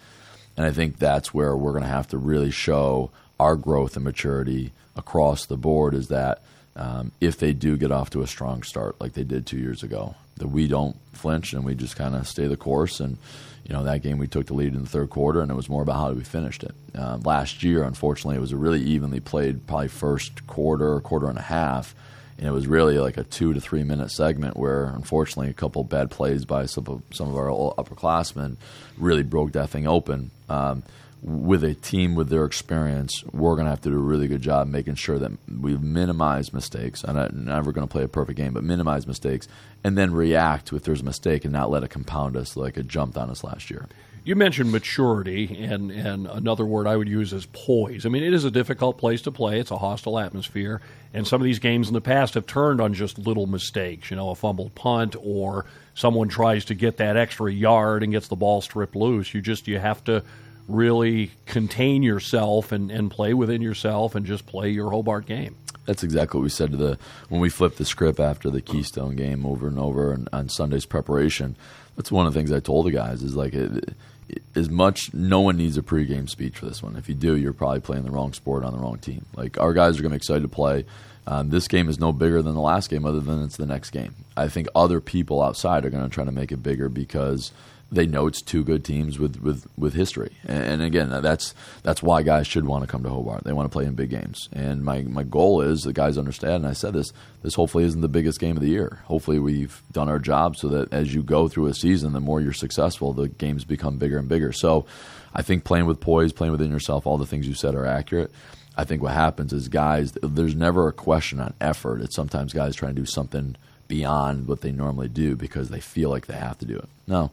and 0.56 0.66
I 0.66 0.72
think 0.72 0.98
that's 0.98 1.34
where 1.34 1.56
we're 1.56 1.72
going 1.72 1.84
to 1.84 1.88
have 1.88 2.08
to 2.08 2.18
really 2.18 2.50
show 2.50 3.10
our 3.38 3.56
growth 3.56 3.96
and 3.96 4.04
maturity 4.04 4.72
across 4.96 5.46
the 5.46 5.56
board. 5.56 5.94
Is 5.94 6.08
that 6.08 6.42
um, 6.76 7.12
if 7.20 7.38
they 7.38 7.52
do 7.52 7.76
get 7.76 7.92
off 7.92 8.10
to 8.10 8.22
a 8.22 8.26
strong 8.26 8.62
start 8.62 9.00
like 9.00 9.12
they 9.12 9.24
did 9.24 9.46
two 9.46 9.58
years 9.58 9.82
ago, 9.82 10.14
that 10.36 10.48
we 10.48 10.66
don't 10.66 10.96
flinch 11.12 11.52
and 11.52 11.64
we 11.64 11.74
just 11.74 11.96
kind 11.96 12.14
of 12.14 12.26
stay 12.26 12.46
the 12.46 12.56
course. 12.56 13.00
And 13.00 13.18
you 13.66 13.72
know 13.72 13.84
that 13.84 14.02
game 14.02 14.18
we 14.18 14.26
took 14.26 14.46
the 14.46 14.54
lead 14.54 14.74
in 14.74 14.82
the 14.82 14.88
third 14.88 15.10
quarter, 15.10 15.40
and 15.40 15.50
it 15.50 15.54
was 15.54 15.68
more 15.68 15.82
about 15.82 15.96
how 15.96 16.12
we 16.12 16.22
finished 16.22 16.62
it. 16.64 16.74
Um, 16.94 17.20
last 17.20 17.62
year, 17.62 17.82
unfortunately, 17.82 18.36
it 18.36 18.40
was 18.40 18.52
a 18.52 18.56
really 18.56 18.82
evenly 18.82 19.20
played, 19.20 19.66
probably 19.66 19.88
first 19.88 20.46
quarter, 20.46 21.00
quarter 21.00 21.28
and 21.28 21.38
a 21.38 21.42
half. 21.42 21.94
And 22.36 22.48
it 22.48 22.50
was 22.50 22.66
really 22.66 22.98
like 22.98 23.16
a 23.16 23.22
two 23.24 23.54
to 23.54 23.60
three 23.60 23.84
minute 23.84 24.10
segment 24.10 24.56
where, 24.56 24.86
unfortunately, 24.86 25.50
a 25.50 25.54
couple 25.54 25.84
bad 25.84 26.10
plays 26.10 26.44
by 26.44 26.66
some 26.66 26.84
of, 26.88 27.02
some 27.12 27.28
of 27.28 27.36
our 27.36 27.48
upperclassmen 27.48 28.56
really 28.98 29.22
broke 29.22 29.52
that 29.52 29.70
thing 29.70 29.86
open. 29.86 30.30
Um, 30.48 30.82
with 31.24 31.64
a 31.64 31.74
team 31.74 32.14
with 32.14 32.28
their 32.28 32.44
experience, 32.44 33.24
we're 33.32 33.54
going 33.54 33.64
to 33.64 33.70
have 33.70 33.80
to 33.80 33.88
do 33.88 33.96
a 33.96 33.98
really 33.98 34.28
good 34.28 34.42
job 34.42 34.68
making 34.68 34.94
sure 34.96 35.18
that 35.18 35.32
we 35.48 35.74
minimize 35.76 36.52
mistakes. 36.52 37.02
I'm 37.02 37.16
not, 37.16 37.34
never 37.34 37.72
going 37.72 37.86
to 37.86 37.90
play 37.90 38.02
a 38.02 38.08
perfect 38.08 38.36
game, 38.36 38.52
but 38.52 38.62
minimize 38.62 39.06
mistakes 39.06 39.48
and 39.82 39.96
then 39.96 40.12
react 40.12 40.72
if 40.72 40.82
there's 40.82 41.00
a 41.00 41.04
mistake 41.04 41.44
and 41.44 41.52
not 41.52 41.70
let 41.70 41.82
it 41.82 41.88
compound 41.88 42.36
us 42.36 42.56
like 42.56 42.76
it 42.76 42.88
jumped 42.88 43.16
on 43.16 43.30
us 43.30 43.42
last 43.42 43.70
year. 43.70 43.88
You 44.24 44.36
mentioned 44.36 44.72
maturity, 44.72 45.64
and, 45.64 45.90
and 45.90 46.26
another 46.26 46.64
word 46.64 46.86
I 46.86 46.96
would 46.96 47.08
use 47.08 47.34
is 47.34 47.44
poise. 47.52 48.06
I 48.06 48.08
mean, 48.08 48.22
it 48.22 48.32
is 48.32 48.46
a 48.46 48.50
difficult 48.50 48.96
place 48.96 49.20
to 49.22 49.30
play. 49.30 49.60
It's 49.60 49.70
a 49.70 49.76
hostile 49.76 50.18
atmosphere, 50.18 50.80
and 51.12 51.26
some 51.26 51.42
of 51.42 51.44
these 51.44 51.58
games 51.58 51.88
in 51.88 51.94
the 51.94 52.00
past 52.00 52.32
have 52.32 52.46
turned 52.46 52.80
on 52.80 52.94
just 52.94 53.18
little 53.18 53.46
mistakes. 53.46 54.10
You 54.10 54.16
know, 54.16 54.30
a 54.30 54.34
fumbled 54.34 54.74
punt, 54.74 55.14
or 55.22 55.66
someone 55.94 56.28
tries 56.28 56.64
to 56.66 56.74
get 56.74 56.96
that 56.96 57.18
extra 57.18 57.52
yard 57.52 58.02
and 58.02 58.12
gets 58.12 58.28
the 58.28 58.36
ball 58.36 58.62
stripped 58.62 58.96
loose. 58.96 59.34
You 59.34 59.42
just 59.42 59.68
you 59.68 59.78
have 59.78 60.02
to 60.04 60.24
really 60.68 61.30
contain 61.46 62.02
yourself 62.02 62.72
and, 62.72 62.90
and 62.90 63.10
play 63.10 63.34
within 63.34 63.62
yourself 63.62 64.14
and 64.14 64.24
just 64.24 64.46
play 64.46 64.70
your 64.70 64.90
Hobart 64.90 65.26
game. 65.26 65.56
That's 65.86 66.02
exactly 66.02 66.38
what 66.38 66.44
we 66.44 66.50
said 66.50 66.70
to 66.70 66.76
the 66.76 66.98
when 67.28 67.40
we 67.40 67.50
flipped 67.50 67.76
the 67.76 67.84
script 67.84 68.18
after 68.18 68.48
the 68.48 68.62
Keystone 68.62 69.16
game 69.16 69.44
over 69.44 69.68
and 69.68 69.78
over 69.78 70.12
and 70.12 70.28
on 70.32 70.48
Sunday's 70.48 70.86
preparation. 70.86 71.56
That's 71.96 72.10
one 72.10 72.26
of 72.26 72.32
the 72.32 72.38
things 72.38 72.50
I 72.50 72.60
told 72.60 72.86
the 72.86 72.90
guys 72.90 73.22
is 73.22 73.36
like 73.36 73.52
it, 73.52 73.94
it, 74.28 74.42
as 74.54 74.70
much 74.70 75.12
no 75.12 75.40
one 75.40 75.58
needs 75.58 75.76
a 75.76 75.82
pregame 75.82 76.28
speech 76.28 76.58
for 76.58 76.66
this 76.66 76.82
one. 76.82 76.96
If 76.96 77.08
you 77.08 77.14
do, 77.14 77.36
you're 77.36 77.52
probably 77.52 77.80
playing 77.80 78.04
the 78.04 78.10
wrong 78.10 78.32
sport 78.32 78.64
on 78.64 78.72
the 78.72 78.78
wrong 78.78 78.98
team. 78.98 79.26
Like 79.36 79.60
our 79.60 79.74
guys 79.74 79.98
are 79.98 80.02
going 80.02 80.10
to 80.10 80.14
be 80.14 80.16
excited 80.16 80.42
to 80.42 80.48
play. 80.48 80.86
Um, 81.26 81.50
this 81.50 81.68
game 81.68 81.88
is 81.88 81.98
no 81.98 82.12
bigger 82.12 82.42
than 82.42 82.54
the 82.54 82.60
last 82.60 82.90
game, 82.90 83.06
other 83.06 83.20
than 83.20 83.42
it's 83.42 83.56
the 83.56 83.66
next 83.66 83.90
game. 83.90 84.14
I 84.36 84.48
think 84.48 84.68
other 84.74 85.00
people 85.00 85.42
outside 85.42 85.84
are 85.84 85.90
going 85.90 86.04
to 86.04 86.10
try 86.10 86.24
to 86.24 86.32
make 86.32 86.52
it 86.52 86.62
bigger 86.62 86.88
because 86.88 87.52
they 87.92 88.06
know 88.06 88.26
it's 88.26 88.42
two 88.42 88.64
good 88.64 88.84
teams 88.84 89.18
with 89.18 89.40
with, 89.40 89.66
with 89.76 89.94
history. 89.94 90.32
And, 90.46 90.82
again, 90.82 91.10
that's 91.22 91.54
that's 91.82 92.02
why 92.02 92.22
guys 92.22 92.46
should 92.46 92.66
want 92.66 92.82
to 92.82 92.88
come 92.90 93.02
to 93.04 93.08
Hobart. 93.08 93.44
They 93.44 93.52
want 93.52 93.66
to 93.66 93.72
play 93.72 93.84
in 93.84 93.94
big 93.94 94.10
games. 94.10 94.48
And 94.52 94.84
my, 94.84 95.02
my 95.02 95.22
goal 95.22 95.60
is 95.60 95.82
the 95.82 95.92
guys 95.92 96.18
understand. 96.18 96.64
And 96.64 96.66
I 96.66 96.72
said 96.72 96.94
this. 96.94 97.12
This 97.42 97.54
hopefully 97.54 97.84
isn't 97.84 98.00
the 98.00 98.08
biggest 98.08 98.40
game 98.40 98.56
of 98.56 98.62
the 98.62 98.70
year. 98.70 99.00
Hopefully 99.04 99.38
we've 99.38 99.82
done 99.92 100.08
our 100.08 100.18
job 100.18 100.56
so 100.56 100.68
that 100.68 100.92
as 100.92 101.14
you 101.14 101.22
go 101.22 101.46
through 101.46 101.66
a 101.66 101.74
season, 101.74 102.14
the 102.14 102.20
more 102.20 102.40
you're 102.40 102.54
successful, 102.54 103.12
the 103.12 103.28
games 103.28 103.64
become 103.64 103.98
bigger 103.98 104.18
and 104.18 104.28
bigger. 104.28 104.50
So 104.50 104.86
I 105.34 105.42
think 105.42 105.64
playing 105.64 105.86
with 105.86 106.00
poise, 106.00 106.32
playing 106.32 106.52
within 106.52 106.70
yourself, 106.70 107.06
all 107.06 107.18
the 107.18 107.26
things 107.26 107.46
you 107.46 107.54
said 107.54 107.74
are 107.74 107.86
accurate. 107.86 108.32
I 108.76 108.84
think 108.84 109.02
what 109.02 109.12
happens 109.12 109.52
is 109.52 109.68
guys, 109.68 110.12
there's 110.22 110.56
never 110.56 110.88
a 110.88 110.92
question 110.92 111.38
on 111.38 111.54
effort. 111.60 112.00
It's 112.00 112.16
sometimes 112.16 112.52
guys 112.52 112.74
trying 112.74 112.94
to 112.94 113.00
do 113.00 113.06
something 113.06 113.56
beyond 113.86 114.48
what 114.48 114.62
they 114.62 114.72
normally 114.72 115.08
do 115.08 115.36
because 115.36 115.68
they 115.68 115.80
feel 115.80 116.08
like 116.08 116.26
they 116.26 116.34
have 116.34 116.58
to 116.58 116.66
do 116.66 116.76
it. 116.76 116.88
No, 117.06 117.30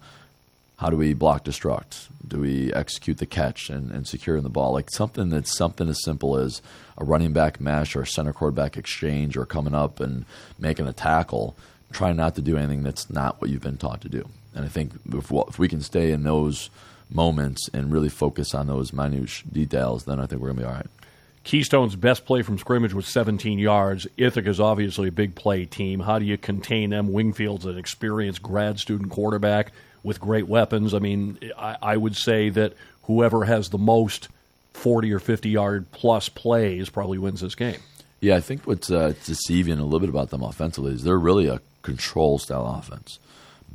how 0.82 0.89
do 0.89 0.98
we 0.98 1.13
block 1.13 1.46
destruct? 1.46 2.08
Do 2.28 2.39
we 2.39 2.74
execute 2.74 3.20
the 3.20 3.28
catch 3.28 3.70
and, 3.70 3.91
and 3.91 4.08
secure 4.08 4.41
the 4.41 4.50
ball? 4.50 4.74
Like 4.74 4.89
something 4.89 5.30
that's 5.30 5.56
something 5.56 5.88
as 5.88 6.04
simple 6.04 6.36
as 6.38 6.60
a 6.98 7.06
running 7.06 7.34
back 7.34 7.62
mesh 7.62 7.96
or 7.96 8.02
a 8.02 8.08
center 8.08 8.34
quarterback 8.34 8.78
exchange 8.78 9.38
or 9.38 9.46
coming 9.46 9.76
up 9.76 10.00
and 10.00 10.26
making 10.58 10.88
a 10.88 10.94
tackle. 10.94 11.56
Try 11.91 12.13
not 12.13 12.34
to 12.34 12.41
do 12.41 12.58
anything 12.58 12.82
that's 12.82 13.12
not 13.12 13.39
what 13.39 13.52
you've 13.52 13.62
been 13.62 13.78
taught 13.78 14.02
to 14.02 14.10
do. 14.10 14.28
And 14.56 14.65
I 14.65 14.70
think 14.70 14.94
if, 15.13 15.32
if 15.32 15.60
we 15.60 15.67
can 15.67 15.82
stay 15.82 16.10
in 16.10 16.24
those 16.24 16.72
moments 17.12 17.70
and 17.72 17.94
really 17.94 18.10
focus 18.10 18.56
on 18.56 18.65
those 18.65 18.91
minute 18.91 19.44
details, 19.54 20.06
then 20.06 20.20
I 20.20 20.26
think 20.26 20.41
we're 20.41 20.48
going 20.48 20.58
to 20.58 20.63
be 20.63 20.67
all 20.67 20.74
right. 20.74 20.89
Keystone's 21.44 21.96
best 21.96 22.26
play 22.26 22.41
from 22.41 22.58
scrimmage 22.58 22.96
was 22.96 23.06
17 23.06 23.60
yards. 23.60 24.08
Ithaca's 24.17 24.60
obviously 24.60 25.10
a 25.10 25.12
big 25.12 25.36
play 25.36 25.65
team. 25.65 26.00
How 26.00 26.17
do 26.17 26.26
you 26.26 26.39
contain 26.39 26.89
them? 26.89 27.13
Wingfield's 27.13 27.67
an 27.67 27.78
experienced 27.78 28.41
grad 28.41 28.80
student 28.80 29.12
quarterback 29.12 29.74
with 30.03 30.19
great 30.19 30.47
weapons. 30.47 30.93
I 30.93 30.99
mean, 30.99 31.39
I, 31.57 31.77
I 31.81 31.97
would 31.97 32.15
say 32.15 32.49
that 32.49 32.73
whoever 33.03 33.45
has 33.45 33.69
the 33.69 33.77
most 33.77 34.29
40 34.73 35.11
or 35.13 35.19
50 35.19 35.49
yard 35.49 35.91
plus 35.91 36.29
plays 36.29 36.89
probably 36.89 37.17
wins 37.17 37.41
this 37.41 37.55
game. 37.55 37.79
Yeah, 38.19 38.35
I 38.35 38.41
think 38.41 38.67
what's 38.67 38.91
uh, 38.91 39.13
deceiving 39.25 39.79
a 39.79 39.83
little 39.83 39.99
bit 39.99 40.09
about 40.09 40.29
them 40.29 40.43
offensively 40.43 40.93
is 40.93 41.03
they're 41.03 41.17
really 41.17 41.47
a 41.47 41.59
control 41.81 42.37
style 42.37 42.67
offense. 42.79 43.19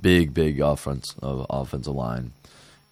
Big, 0.00 0.32
big 0.32 0.60
offense 0.60 1.14
of 1.20 1.46
offensive 1.50 1.94
line, 1.94 2.32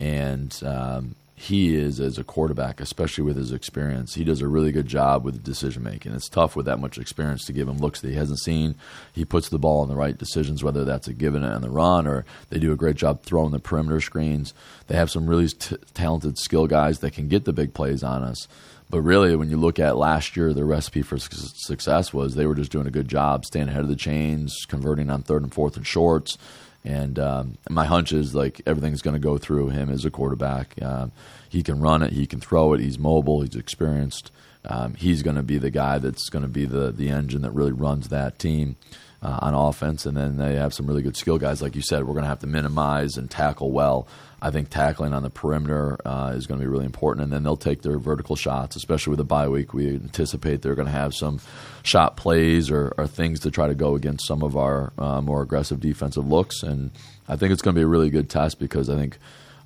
and 0.01 0.59
um, 0.65 1.15
he 1.37 1.75
is 1.75 1.99
as 1.99 2.17
a 2.17 2.25
quarterback, 2.25 2.81
especially 2.81 3.25
with 3.25 3.37
his 3.37 3.51
experience. 3.51 4.15
He 4.15 4.23
does 4.23 4.41
a 4.41 4.47
really 4.47 4.71
good 4.71 4.87
job 4.87 5.25
with 5.25 5.43
decision 5.43 5.83
making. 5.83 6.13
It's 6.13 6.29
tough 6.29 6.55
with 6.55 6.67
that 6.67 6.79
much 6.79 6.97
experience 6.97 7.45
to 7.47 7.53
give 7.53 7.69
him 7.69 7.79
looks 7.79 8.01
that 8.01 8.11
he 8.11 8.15
hasn't 8.15 8.39
seen. 8.39 8.77
He 9.13 9.25
puts 9.25 9.49
the 9.49 9.59
ball 9.59 9.83
in 9.83 9.89
the 9.89 9.97
right 9.97 10.17
decisions, 10.17 10.63
whether 10.63 10.85
that's 10.85 11.09
a 11.09 11.13
given 11.13 11.43
on 11.43 11.61
the 11.61 11.71
run 11.71 12.07
or 12.07 12.25
they 12.51 12.61
do 12.61 12.73
a 12.73 12.77
great 12.77 12.97
job 12.97 13.23
throwing 13.23 13.51
the 13.51 13.59
perimeter 13.59 14.01
screens. 14.01 14.55
They 14.87 14.95
have 14.95 15.11
some 15.11 15.27
really 15.27 15.49
t- 15.49 15.77
talented 15.93 16.39
skill 16.39 16.69
guys 16.69 17.01
that 17.01 17.15
can 17.15 17.27
get 17.27 17.45
the 17.45 17.53
big 17.53 17.75
plays 17.75 18.05
on 18.05 18.23
us. 18.23 18.47
But 18.89 19.01
really, 19.01 19.35
when 19.35 19.51
you 19.51 19.57
look 19.57 19.81
at 19.81 19.97
last 19.97 20.37
year, 20.37 20.53
the 20.53 20.65
recipe 20.65 21.03
for 21.03 21.19
success 21.19 22.13
was 22.13 22.35
they 22.35 22.47
were 22.47 22.55
just 22.55 22.71
doing 22.71 22.87
a 22.87 22.93
good 22.93 23.09
job 23.09 23.45
staying 23.45 23.69
ahead 23.69 23.81
of 23.81 23.89
the 23.89 23.97
chains, 23.97 24.55
converting 24.69 25.11
on 25.11 25.23
third 25.23 25.43
and 25.43 25.53
fourth 25.53 25.77
and 25.77 25.87
shorts. 25.87 26.39
And 26.85 27.19
um, 27.19 27.59
my 27.71 27.87
hunch 27.87 28.13
is 28.13 28.35
like 28.35 28.61
everything's 28.67 29.03
going 29.03 29.15
to 29.15 29.21
go 29.21 29.39
through 29.39 29.71
him 29.71 29.89
as 29.89 30.05
a 30.05 30.11
quarterback. 30.11 30.75
Um, 30.83 31.13
he 31.49 31.63
can 31.63 31.81
run 31.81 32.03
it, 32.03 32.13
he 32.13 32.27
can 32.27 32.41
throw 32.41 32.75
it, 32.75 32.81
he's 32.81 32.99
mobile, 32.99 33.41
he's 33.41 33.57
experienced. 33.57 34.31
Um, 34.67 34.95
he's 34.95 35.23
going 35.23 35.37
to 35.37 35.43
be 35.43 35.59
the 35.59 35.71
guy 35.71 35.99
that's 35.99 36.29
going 36.31 36.43
to 36.43 36.49
be 36.49 36.65
the 36.65 36.91
the 36.91 37.11
engine 37.11 37.43
that 37.43 37.51
really 37.51 37.73
runs 37.73 38.09
that 38.09 38.39
team 38.39 38.77
uh, 39.25 39.39
on 39.41 39.55
offense. 39.55 40.07
And 40.07 40.17
then 40.17 40.37
they 40.37 40.55
have 40.57 40.75
some 40.75 40.87
really 40.87 41.03
good 41.03 41.17
skill 41.17 41.39
guys, 41.39 41.63
like 41.63 41.75
you 41.75 41.83
said. 41.83 42.05
We're 42.05 42.13
going 42.13 42.25
to 42.25 42.29
have 42.29 42.41
to 42.41 42.47
minimize 42.47 43.17
and 43.17 43.31
tackle 43.31 43.73
well. 43.73 44.07
I 44.43 44.51
think 44.51 44.69
tackling 44.69 45.15
on 45.15 45.23
the 45.23 45.31
perimeter 45.31 45.99
uh, 46.07 46.35
is 46.37 46.47
going 46.47 46.61
to 46.61 46.65
be 46.65 46.71
really 46.71 46.85
important, 46.85 47.25
and 47.25 47.33
then 47.33 47.45
they'll 47.45 47.57
take 47.57 47.81
their 47.81 47.99
vertical 47.99 48.37
shots, 48.37 48.77
especially 48.77 49.13
with 49.13 49.19
the 49.19 49.25
bye 49.25 49.49
week. 49.49 49.73
We 49.73 49.89
anticipate 49.89 50.61
they're 50.61 50.75
going 50.75 50.85
to 50.85 50.93
have 50.93 51.15
some 51.15 51.41
shot 51.83 52.19
plays 52.19 52.71
or, 52.71 52.93
or 52.99 53.07
things 53.07 53.41
to 53.41 53.51
try 53.51 53.69
to 53.69 53.75
go 53.75 53.95
against 53.95 54.27
some 54.27 54.43
of 54.43 54.55
our 54.55 54.93
uh, 54.99 55.23
more 55.23 55.41
aggressive 55.41 55.81
defensive 55.81 56.29
looks, 56.29 56.63
and 56.63 56.91
I 57.27 57.37
think 57.37 57.53
it's 57.53 57.63
going 57.63 57.75
to 57.75 57.79
be 57.79 57.85
a 57.85 57.87
really 57.87 58.11
good 58.11 58.29
test 58.29 58.59
because 58.59 58.91
I 58.91 58.97
think 58.97 59.17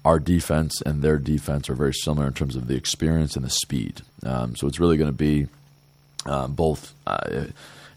our 0.04 0.20
defense 0.20 0.80
and 0.82 1.02
their 1.02 1.18
defense 1.18 1.68
are 1.68 1.74
very 1.74 1.94
similar 1.94 2.28
in 2.28 2.34
terms 2.34 2.54
of 2.54 2.68
the 2.68 2.76
experience 2.76 3.34
and 3.34 3.44
the 3.44 3.50
speed. 3.50 4.02
Um, 4.24 4.54
so 4.54 4.68
it's 4.68 4.78
really 4.78 4.96
going 4.96 5.10
to 5.10 5.12
be 5.12 5.48
um, 6.24 6.54
both. 6.54 6.94
Uh, 7.04 7.46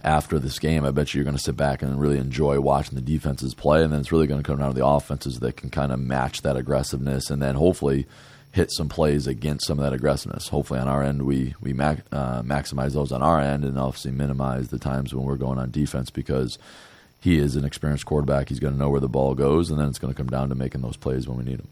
after 0.04 0.40
this 0.40 0.60
game, 0.60 0.86
I 0.86 0.92
bet 0.92 1.14
you 1.14 1.20
you're 1.20 1.26
going 1.26 1.38
to 1.38 1.44
sit 1.44 1.58
back 1.58 1.82
and 1.82 2.00
really 2.00 2.18
enjoy 2.18 2.60
watching 2.60 2.96
the 2.96 3.02
defenses 3.02 3.54
play, 3.54 3.84
and 3.84 3.94
then 3.94 4.00
it's 4.00 4.12
really 4.12 4.28
going 4.28 4.42
to 4.42 4.48
come 4.48 4.60
down 4.60 4.70
to 4.70 4.76
the 4.76 4.86
offenses 4.86 5.40
that 5.40 5.58
can 5.58 5.70
kind 5.70 5.92
of 5.92 6.00
match 6.00 6.42
that 6.42 6.58
aggressiveness, 6.58 7.30
and 7.30 7.42
then 7.42 7.56
hopefully 7.56 8.08
hit 8.52 8.72
some 8.72 8.90
plays 8.90 9.28
against 9.28 9.66
some 9.66 9.80
of 9.80 9.84
that 9.84 9.94
aggressiveness. 9.94 10.50
Hopefully, 10.50 10.80
on 10.80 10.88
our 10.88 11.04
end, 11.04 11.24
we 11.24 11.56
we 11.62 11.74
mac, 11.74 12.04
uh, 12.12 12.42
maximize 12.42 12.94
those 12.94 13.12
on 13.12 13.22
our 13.22 13.40
end, 13.40 13.64
and 13.64 13.78
obviously 13.78 14.12
minimize 14.12 14.70
the 14.70 14.80
times 14.80 15.14
when 15.14 15.26
we're 15.26 15.36
going 15.36 15.60
on 15.60 15.72
defense 15.72 16.10
because 16.10 16.58
he 17.22 17.38
is 17.38 17.56
an 17.56 17.64
experienced 17.64 18.08
quarterback. 18.08 18.50
He's 18.50 18.60
going 18.60 18.74
to 18.74 18.80
know 18.80 18.90
where 18.90 19.00
the 19.00 19.08
ball 19.08 19.36
goes, 19.36 19.70
and 19.70 19.80
then 19.80 19.88
it's 19.88 20.00
going 20.00 20.12
to 20.12 20.18
come 20.18 20.28
down 20.28 20.50
to 20.50 20.56
making 20.56 20.82
those 20.82 20.98
plays 20.98 21.28
when 21.28 21.38
we 21.38 21.44
need 21.44 21.60
them. 21.60 21.68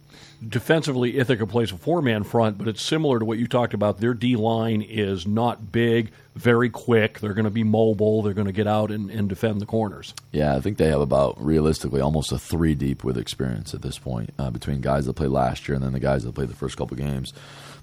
Defensively, 0.47 1.17
Ithaca 1.17 1.47
plays 1.47 1.71
a 1.71 1.77
four 1.77 2.03
man 2.03 2.23
front, 2.23 2.59
but 2.59 2.67
it's 2.67 2.83
similar 2.83 3.17
to 3.17 3.25
what 3.25 3.39
you 3.39 3.47
talked 3.47 3.73
about. 3.73 3.97
Their 3.97 4.13
D 4.13 4.35
line 4.35 4.83
is 4.83 5.25
not 5.25 5.71
big, 5.71 6.11
very 6.35 6.69
quick. 6.69 7.19
They're 7.19 7.33
going 7.33 7.45
to 7.45 7.51
be 7.51 7.63
mobile. 7.63 8.21
They're 8.21 8.35
going 8.35 8.45
to 8.45 8.53
get 8.53 8.67
out 8.67 8.91
and, 8.91 9.09
and 9.09 9.27
defend 9.27 9.59
the 9.59 9.65
corners. 9.65 10.13
Yeah, 10.31 10.55
I 10.55 10.61
think 10.61 10.77
they 10.77 10.89
have 10.89 11.01
about 11.01 11.43
realistically 11.43 11.99
almost 11.99 12.31
a 12.31 12.37
three 12.37 12.75
deep 12.75 13.03
with 13.03 13.17
experience 13.17 13.73
at 13.73 13.81
this 13.81 13.97
point 13.97 14.29
uh, 14.37 14.51
between 14.51 14.81
guys 14.81 15.07
that 15.07 15.15
played 15.15 15.31
last 15.31 15.67
year 15.67 15.73
and 15.73 15.83
then 15.83 15.93
the 15.93 15.99
guys 15.99 16.23
that 16.25 16.35
played 16.35 16.49
the 16.49 16.55
first 16.55 16.77
couple 16.77 16.95
games 16.95 17.33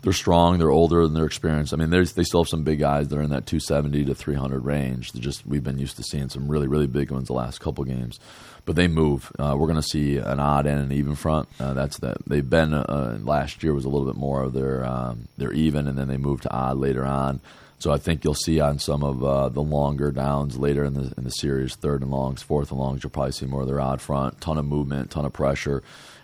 they're 0.03 0.13
strong, 0.13 0.59
they're 0.59 0.71
older, 0.71 1.03
and 1.03 1.17
they're 1.17 1.27
experienced. 1.27 1.73
I 1.73 1.77
mean, 1.77 1.91
they 1.91 2.05
still 2.05 2.43
have 2.45 2.49
some 2.49 2.63
big 2.63 2.79
guys 2.79 3.09
that 3.09 3.19
are 3.19 3.23
in 3.23 3.31
that 3.31 3.47
270 3.47 4.05
to 4.05 4.15
300 4.15 4.65
range. 4.65 5.13
They're 5.13 5.23
just 5.23 5.47
we've 5.47 5.65
been 5.65 5.79
used 5.79 5.97
to 5.97 6.03
seeing 6.03 6.29
some 6.29 6.49
really 6.49 6.69
really 6.69 6.87
big 6.87 7.11
ones 7.11 7.29
the 7.29 7.35
last 7.35 7.57
last 7.57 7.61
couple 7.61 7.85
games. 7.85 8.21
But 8.66 8.76
they 8.76 8.88
move. 8.88 9.33
Uh, 9.38 9.57
we're 9.57 9.68
going 9.68 9.81
to 9.81 9.83
see 9.83 10.18
an 10.18 10.40
odd 10.40 10.66
and 10.66 10.81
an 10.81 10.92
even 10.92 11.14
front. 11.14 11.48
Uh, 11.59 11.72
that's 11.72 11.98
that. 11.98 12.18
They've 12.26 12.48
been 12.48 12.74
uh, 12.74 13.18
last 13.22 13.62
year 13.62 13.72
was 13.72 13.85
a 13.85 13.88
little 13.88 14.07
bit 14.07 14.16
more 14.16 14.42
of 14.42 14.52
their 14.52 14.85
um, 14.85 15.29
their 15.38 15.52
even, 15.52 15.87
and 15.87 15.96
then 15.96 16.09
they 16.09 16.18
moved 16.18 16.42
to 16.42 16.52
odd 16.52 16.76
later 16.76 17.07
on. 17.07 17.40
So 17.79 17.92
I 17.92 17.98
think 17.98 18.24
you'll 18.24 18.35
see 18.35 18.59
on 18.59 18.79
some 18.79 19.05
of 19.05 19.22
uh, 19.22 19.48
the 19.50 19.62
longer 19.62 20.11
downs 20.11 20.59
later 20.59 20.85
in 20.85 20.94
the 20.94 21.14
in 21.16 21.24
the 21.24 21.31
series, 21.31 21.76
third 21.76 22.02
and 22.02 22.11
longs, 22.11 22.42
fourth 22.42 22.70
and 22.70 22.81
longs, 22.81 23.02
you'll 23.02 23.11
probably 23.11 23.33
see 23.33 23.46
more 23.46 23.62
of 23.62 23.68
their 23.68 23.81
odd 23.81 24.00
front, 24.00 24.40
ton 24.40 24.59
of 24.59 24.64
movement, 24.64 25.11
ton 25.11 25.24
of 25.24 25.33
pressure, 25.33 25.83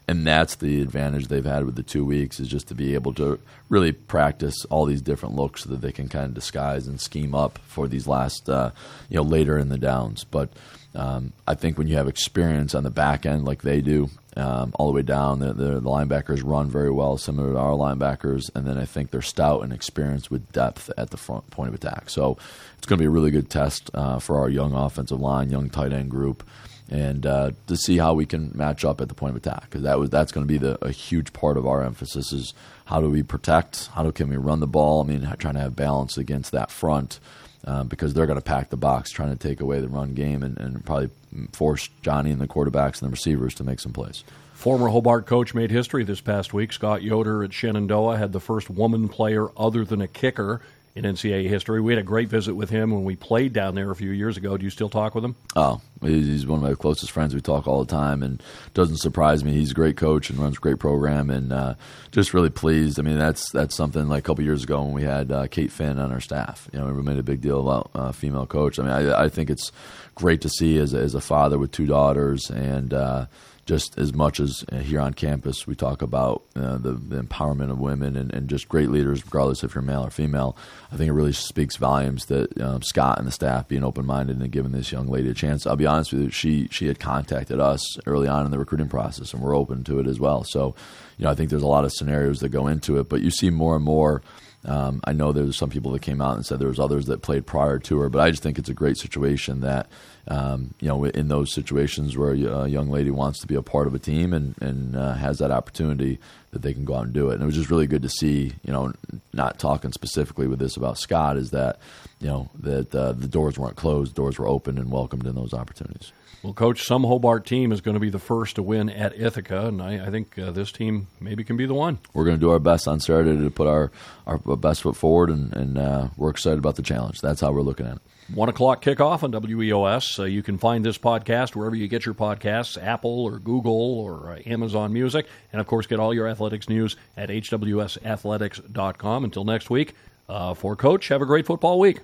and 0.09 0.27
that's 0.27 0.57
the 0.57 0.81
advantage 0.83 1.29
they've 1.29 1.45
had 1.45 1.65
with 1.65 1.77
the 1.77 1.83
two 1.83 2.05
weeks 2.05 2.41
is 2.41 2.49
just 2.49 2.69
to 2.69 2.75
be 2.75 2.95
able 2.95 3.15
to 3.15 3.39
really 3.69 3.93
practice 3.93 4.65
all 4.67 4.85
these 4.85 5.03
different 5.03 5.37
looks 5.37 5.63
so 5.63 5.71
that 5.71 5.81
they 5.81 5.93
can 5.93 6.09
kind 6.09 6.27
of 6.27 6.35
disguise 6.35 6.87
and 6.87 7.01
scheme 7.01 7.35
up 7.35 7.59
for 7.67 7.87
these 7.87 8.07
last 8.07 8.49
uh, 8.49 8.71
you 9.09 9.17
know 9.17 9.23
later 9.23 9.59
in 9.59 9.69
the 9.69 9.79
downs. 9.79 10.25
But 10.25 10.51
um, 10.95 11.33
I 11.47 11.55
think 11.55 11.79
when 11.79 11.87
you 11.87 11.97
have 11.97 12.09
experience 12.09 12.75
on 12.75 12.85
the 12.85 12.91
back 12.91 13.25
end 13.25 13.45
like 13.45 13.63
they 13.63 13.81
do, 13.81 14.11
um, 14.37 14.73
all 14.75 14.87
the 14.87 14.93
way 14.93 15.03
down, 15.03 15.41
the, 15.41 15.53
the, 15.53 15.81
the, 15.81 15.81
linebackers 15.81 16.43
run 16.45 16.71
very 16.71 16.91
well, 16.91 17.19
similar 17.19 17.53
to 17.53 17.59
our 17.59 17.73
linebackers, 17.73 18.51
and 18.55 18.67
then 18.67 18.79
I 18.79 18.87
think 18.87 19.11
they're 19.11 19.21
stout 19.23 19.63
and 19.63 19.73
experienced 19.73 20.31
with 20.31 20.51
depth 20.53 20.91
at 20.97 21.11
the 21.11 21.19
front 21.19 21.51
point 21.51 21.69
of 21.69 21.75
attack. 21.75 22.09
So 22.09 22.39
it's 22.79 22.87
going 22.87 22.99
to 22.99 23.03
be 23.03 23.07
a 23.07 23.11
really 23.11 23.31
good 23.31 23.51
test 23.51 23.91
uh, 23.93 24.19
for 24.19 24.39
our 24.39 24.49
young 24.49 24.75
offensive 24.75 25.21
line, 25.21 25.51
young 25.51 25.69
tight 25.69 25.93
end 25.93 26.11
group 26.11 26.45
and 26.93 27.25
uh, 27.25 27.53
to 27.69 27.77
see 27.77 27.97
how 27.97 28.13
we 28.13 28.27
can 28.27 28.53
match 28.55 28.85
up 28.85 29.01
at 29.01 29.09
the 29.09 29.15
point 29.15 29.31
of 29.31 29.37
attack 29.37 29.63
because 29.63 29.83
that 29.83 30.11
that's 30.11 30.31
going 30.31 30.47
to 30.47 30.53
be 30.53 30.59
the, 30.59 30.77
a 30.85 30.91
huge 30.91 31.33
part 31.33 31.57
of 31.57 31.67
our 31.67 31.83
emphasis 31.83 32.33
is 32.33 32.53
how 32.85 33.01
do 33.01 33.09
we 33.09 33.23
protect, 33.23 33.87
how 33.95 34.03
do 34.03 34.13
can 34.13 34.29
we 34.29 34.37
run 34.37 34.61
the 34.61 34.67
ball? 34.67 35.03
I 35.03 35.07
mean, 35.07 35.23
trying 35.39 35.55
to 35.55 35.61
have 35.61 35.75
balance 35.75 36.19
against 36.19 36.53
that 36.53 36.71
front 36.71 37.19
uh, 37.65 37.85
because 37.85 38.15
they're 38.15 38.27
going 38.27 38.39
to 38.39 38.45
pack 38.45 38.71
the 38.71 38.77
box, 38.77 39.11
trying 39.11 39.31
to 39.31 39.49
take 39.49 39.61
away 39.61 39.81
the 39.81 39.89
run 39.89 40.15
game 40.15 40.43
and, 40.43 40.59
and 40.59 40.85
probably 40.85 41.11
force 41.53 41.89
Johnny 42.03 42.31
and 42.31 42.41
the 42.41 42.49
quarterbacks 42.49 43.01
and 43.01 43.09
the 43.09 43.13
receivers 43.13 43.55
to 43.55 43.65
make 43.65 43.81
some 43.81 43.93
plays. 43.93 44.25
Former 44.55 44.89
Hobart 44.89 45.27
coach 45.27 45.55
made 45.55 45.71
history 45.71 46.05
this 46.05 46.21
past 46.21 46.55
week. 46.55 46.73
Scott 46.73 47.03
Yoder 47.03 47.43
at 47.43 47.53
Shenandoah 47.53 48.17
had 48.17 48.33
the 48.33 48.41
first 48.41 48.71
woman 48.71 49.09
player 49.09 49.49
other 49.57 49.85
than 49.85 50.01
a 50.01 50.07
kicker 50.07 50.61
in 50.95 51.05
NCAA 51.05 51.49
history. 51.49 51.81
We 51.81 51.93
had 51.93 52.01
a 52.01 52.05
great 52.05 52.29
visit 52.29 52.55
with 52.55 52.69
him 52.69 52.91
when 52.91 53.05
we 53.05 53.17
played 53.17 53.55
down 53.55 53.75
there 53.75 53.91
a 53.91 53.97
few 53.97 54.11
years 54.11 54.37
ago. 54.37 54.59
Do 54.59 54.65
you 54.65 54.71
still 54.71 54.91
talk 54.91 55.15
with 55.15 55.25
him? 55.25 55.37
Oh, 55.57 55.81
he's 56.03 56.47
one 56.47 56.59
of 56.59 56.63
my 56.63 56.75
closest 56.75 57.13
friends. 57.13 57.35
We 57.35 57.41
talk 57.41 57.67
all 57.67 57.83
the 57.83 57.91
time, 57.91 58.23
and 58.23 58.43
doesn't 58.75 58.99
surprise 58.99 59.43
me. 59.43 59.53
He's 59.53 59.71
a 59.71 59.75
great 59.75 59.97
coach 59.97 60.29
and 60.29 60.39
runs 60.39 60.59
a 60.59 60.61
great 60.61 60.79
program, 60.79 61.31
and 61.31 61.53
uh, 61.53 61.75
just 62.11 62.35
really 62.35 62.51
pleased. 62.51 62.99
I 62.99 63.03
mean, 63.03 63.19
that's 63.19 63.51
that's 63.51 63.75
something 63.75 64.09
like 64.09 64.21
a 64.21 64.27
couple 64.27 64.45
years 64.45 64.65
ago 64.65 64.83
when 64.83 64.93
we 64.93 65.03
had 65.03 65.33
uh, 65.33 65.47
Kate 65.47 65.73
Finn 65.73 65.99
on 65.99 66.13
our 66.13 66.21
staff. 66.21 66.69
You 66.73 66.81
know, 66.81 66.93
we 66.93 67.03
made 67.03 67.19
a 67.19 67.23
big 67.23 67.41
deal 67.41 67.61
about 67.61 67.91
uh, 67.95 68.13
female 68.13 68.47
coach. 68.47 68.79
I 68.79 68.83
mean, 68.83 68.93
I, 68.93 69.25
I, 69.25 69.29
think 69.31 69.49
it's 69.49 69.73
great 70.15 70.43
to 70.43 70.49
see 70.49 70.77
as 70.77 70.93
a, 70.93 70.99
as 70.99 71.15
a 71.15 71.21
father 71.21 71.59
with 71.59 71.73
two 71.73 71.87
daughters 71.87 72.51
and 72.51 72.93
uh, 72.93 73.27
just 73.65 73.97
as 73.97 74.13
much 74.13 74.41
as 74.41 74.65
uh, 74.73 74.79
here 74.79 75.01
on 75.01 75.15
campus 75.15 75.67
we 75.67 75.75
talk 75.75 76.03
about 76.03 76.43
uh, 76.57 76.79
the, 76.79 76.93
the, 76.93 77.23
empowerment 77.23 77.71
of 77.71 77.79
women 77.79 78.17
and, 78.17 78.33
and, 78.35 78.49
just 78.49 78.69
great 78.69 78.91
leaders, 78.91 79.25
regardless 79.25 79.63
if 79.63 79.75
you're 79.75 79.83
male 79.83 80.05
or 80.05 80.11
female. 80.11 80.57
I 80.91 80.97
think 80.97 81.09
it 81.09 81.13
really 81.13 81.33
speaks 81.33 81.77
volumes 81.77 82.27
that 82.27 82.61
um, 82.61 82.83
Scott 82.83 83.19
and 83.19 83.27
the 83.27 83.33
staff 83.33 83.69
being 83.69 83.85
open 83.85 84.05
minded 84.05 84.41
and 84.41 84.51
giving 84.51 84.73
this 84.73 84.91
young 84.91 85.07
lady 85.07 85.31
a 85.31 85.35
chance. 85.35 85.67
I'll 85.67 85.77
be 85.77 85.87
honest 85.87 86.13
with 86.13 86.23
you, 86.23 86.31
she 86.31 86.69
she 86.71 86.87
had 86.87 86.99
contacted 86.99 87.61
us 87.61 87.99
early 88.07 88.27
on 88.27 88.45
in 88.45 88.51
the 88.51 88.59
recruiting 88.59 88.89
process, 88.89 89.33
and 89.33 89.43
we're 89.43 89.57
open 89.57 89.85
to 89.85 90.01
it 90.01 90.07
as 90.09 90.19
well. 90.19 90.43
So, 90.43 90.75
you 91.19 91.25
know, 91.25 91.31
I 91.31 91.35
think 91.35 91.51
there's 91.51 91.63
a 91.63 91.67
lot 91.69 91.85
of 91.85 91.93
scenarios 91.93 92.41
that 92.41 92.51
go 92.51 92.67
into 92.67 92.99
it, 92.99 93.09
but 93.09 93.23
you 93.23 93.31
see 93.31 93.51
more 93.51 93.77
and 93.77 93.85
more. 93.85 94.23
Um, 94.65 95.01
I 95.05 95.13
know 95.13 95.33
there's 95.33 95.57
some 95.57 95.71
people 95.71 95.91
that 95.93 96.03
came 96.03 96.21
out 96.21 96.37
and 96.37 96.47
said 96.47 96.61
there 96.61 96.69
was 96.69 96.79
others 96.79 97.07
that 97.07 97.21
played 97.21 97.47
prior 97.47 97.79
to 97.81 97.99
her, 97.99 98.09
but 98.09 98.21
I 98.21 98.31
just 98.31 98.43
think 98.43 98.59
it's 98.59 98.69
a 98.69 98.75
great 98.75 98.97
situation 98.97 99.61
that 99.61 99.89
um, 100.29 100.75
you 100.81 100.87
know 100.87 101.05
in 101.05 101.27
those 101.27 101.53
situations 101.53 102.17
where 102.17 102.33
a 102.33 102.69
young 102.69 102.89
lady 102.89 103.11
wants 103.11 103.41
to 103.41 103.49
be 103.49 103.57
a 103.57 103.63
part 103.63 103.89
of 103.89 103.95
a 103.95 103.99
team 103.99 104.33
and 104.33 104.55
and 104.63 104.95
uh, 104.95 105.15
has 105.15 105.39
that 105.39 105.51
opportunity 105.51 106.21
that 106.53 106.63
they 106.63 106.73
can 106.73 106.85
go 106.85 106.95
out 106.95 107.07
and 107.07 107.13
do 107.13 107.31
it. 107.31 107.35
And 107.35 107.43
it 107.43 107.47
was 107.47 107.57
just 107.57 107.71
really 107.71 107.89
good 107.89 108.03
to 108.03 108.09
see. 108.09 108.53
You 108.65 108.73
know, 108.73 108.93
not 109.33 109.59
talking 109.59 109.91
specifically 109.91 110.47
with 110.47 110.61
this 110.61 110.77
about 110.77 110.99
Scott 110.99 111.37
is 111.37 111.51
that 111.51 111.81
you 112.21 112.29
know 112.29 112.49
that 112.61 112.95
uh, 112.95 113.13
the 113.13 113.29
doors 113.29 113.59
weren't 113.59 113.77
closed, 113.77 114.15
doors 114.15 114.39
were 114.39 114.47
open 114.47 114.79
and 114.79 114.93
welcomed 114.93 115.27
in 115.27 115.35
those 115.35 115.53
opportunities. 115.53 116.13
Well, 116.43 116.53
coach, 116.53 116.83
some 116.83 117.05
Hobart 117.05 117.47
team 117.47 117.71
is 117.71 117.81
going 117.81 117.95
to 117.95 118.01
be 118.01 118.11
the 118.11 118.19
first 118.19 118.57
to 118.57 118.65
win 118.65 118.91
at 118.91 119.17
Ithaca, 119.19 119.69
and 119.69 119.81
I, 119.81 120.07
I 120.07 120.11
think 120.11 120.37
uh, 120.37 120.51
this 120.51 120.73
team 120.73 121.07
maybe 121.21 121.45
can 121.45 121.57
be 121.57 121.67
the 121.67 121.75
one. 121.75 121.99
We're 122.15 122.25
going 122.25 122.37
to 122.37 122.41
do 122.41 122.51
our 122.51 122.59
best 122.59 122.89
on 122.89 122.99
Saturday 122.99 123.41
to 123.41 123.51
put 123.51 123.69
our, 123.69 123.93
our 124.27 124.39
best 124.57 124.83
foot 124.83 124.97
forward, 124.97 125.31
and, 125.31 125.53
and 125.53 125.79
uh, 125.79 126.09
we're 126.17 126.31
excited 126.31 126.59
about 126.59 126.75
the 126.75 126.83
challenge. 126.83 127.21
That's 127.21 127.41
how 127.41 127.53
we're 127.53 127.63
looking 127.63 127.87
at 127.87 127.97
it. 127.97 128.03
One 128.35 128.49
o'clock 128.49 128.83
kickoff 128.83 129.23
on 129.23 129.31
WEOS. 129.33 130.19
Uh, 130.19 130.25
you 130.25 130.43
can 130.43 130.59
find 130.59 130.85
this 130.85 130.99
podcast 130.99 131.55
wherever 131.55 131.77
you 131.77 131.87
get 131.87 132.07
your 132.07 132.15
podcasts 132.15 132.83
Apple 132.83 133.25
or 133.25 133.39
Google 133.39 133.99
or 133.99 134.33
uh, 134.33 134.39
Amazon 134.47 134.93
Music. 134.93 135.27
And 135.53 135.61
of 135.61 135.67
course, 135.67 135.87
get 135.87 136.01
all 136.01 136.15
your 136.15 136.27
athletics 136.27 136.69
news 136.69 136.97
at 137.17 137.29
hwsathletics.com. 137.29 139.25
Until 139.25 139.45
next 139.45 139.71
week, 139.71 139.95
uh, 140.29 140.55
for 140.55 140.77
Coach, 140.77 141.09
have 141.09 141.21
a 141.21 141.27
great 141.27 141.47
football 141.47 141.79
week. 141.79 142.01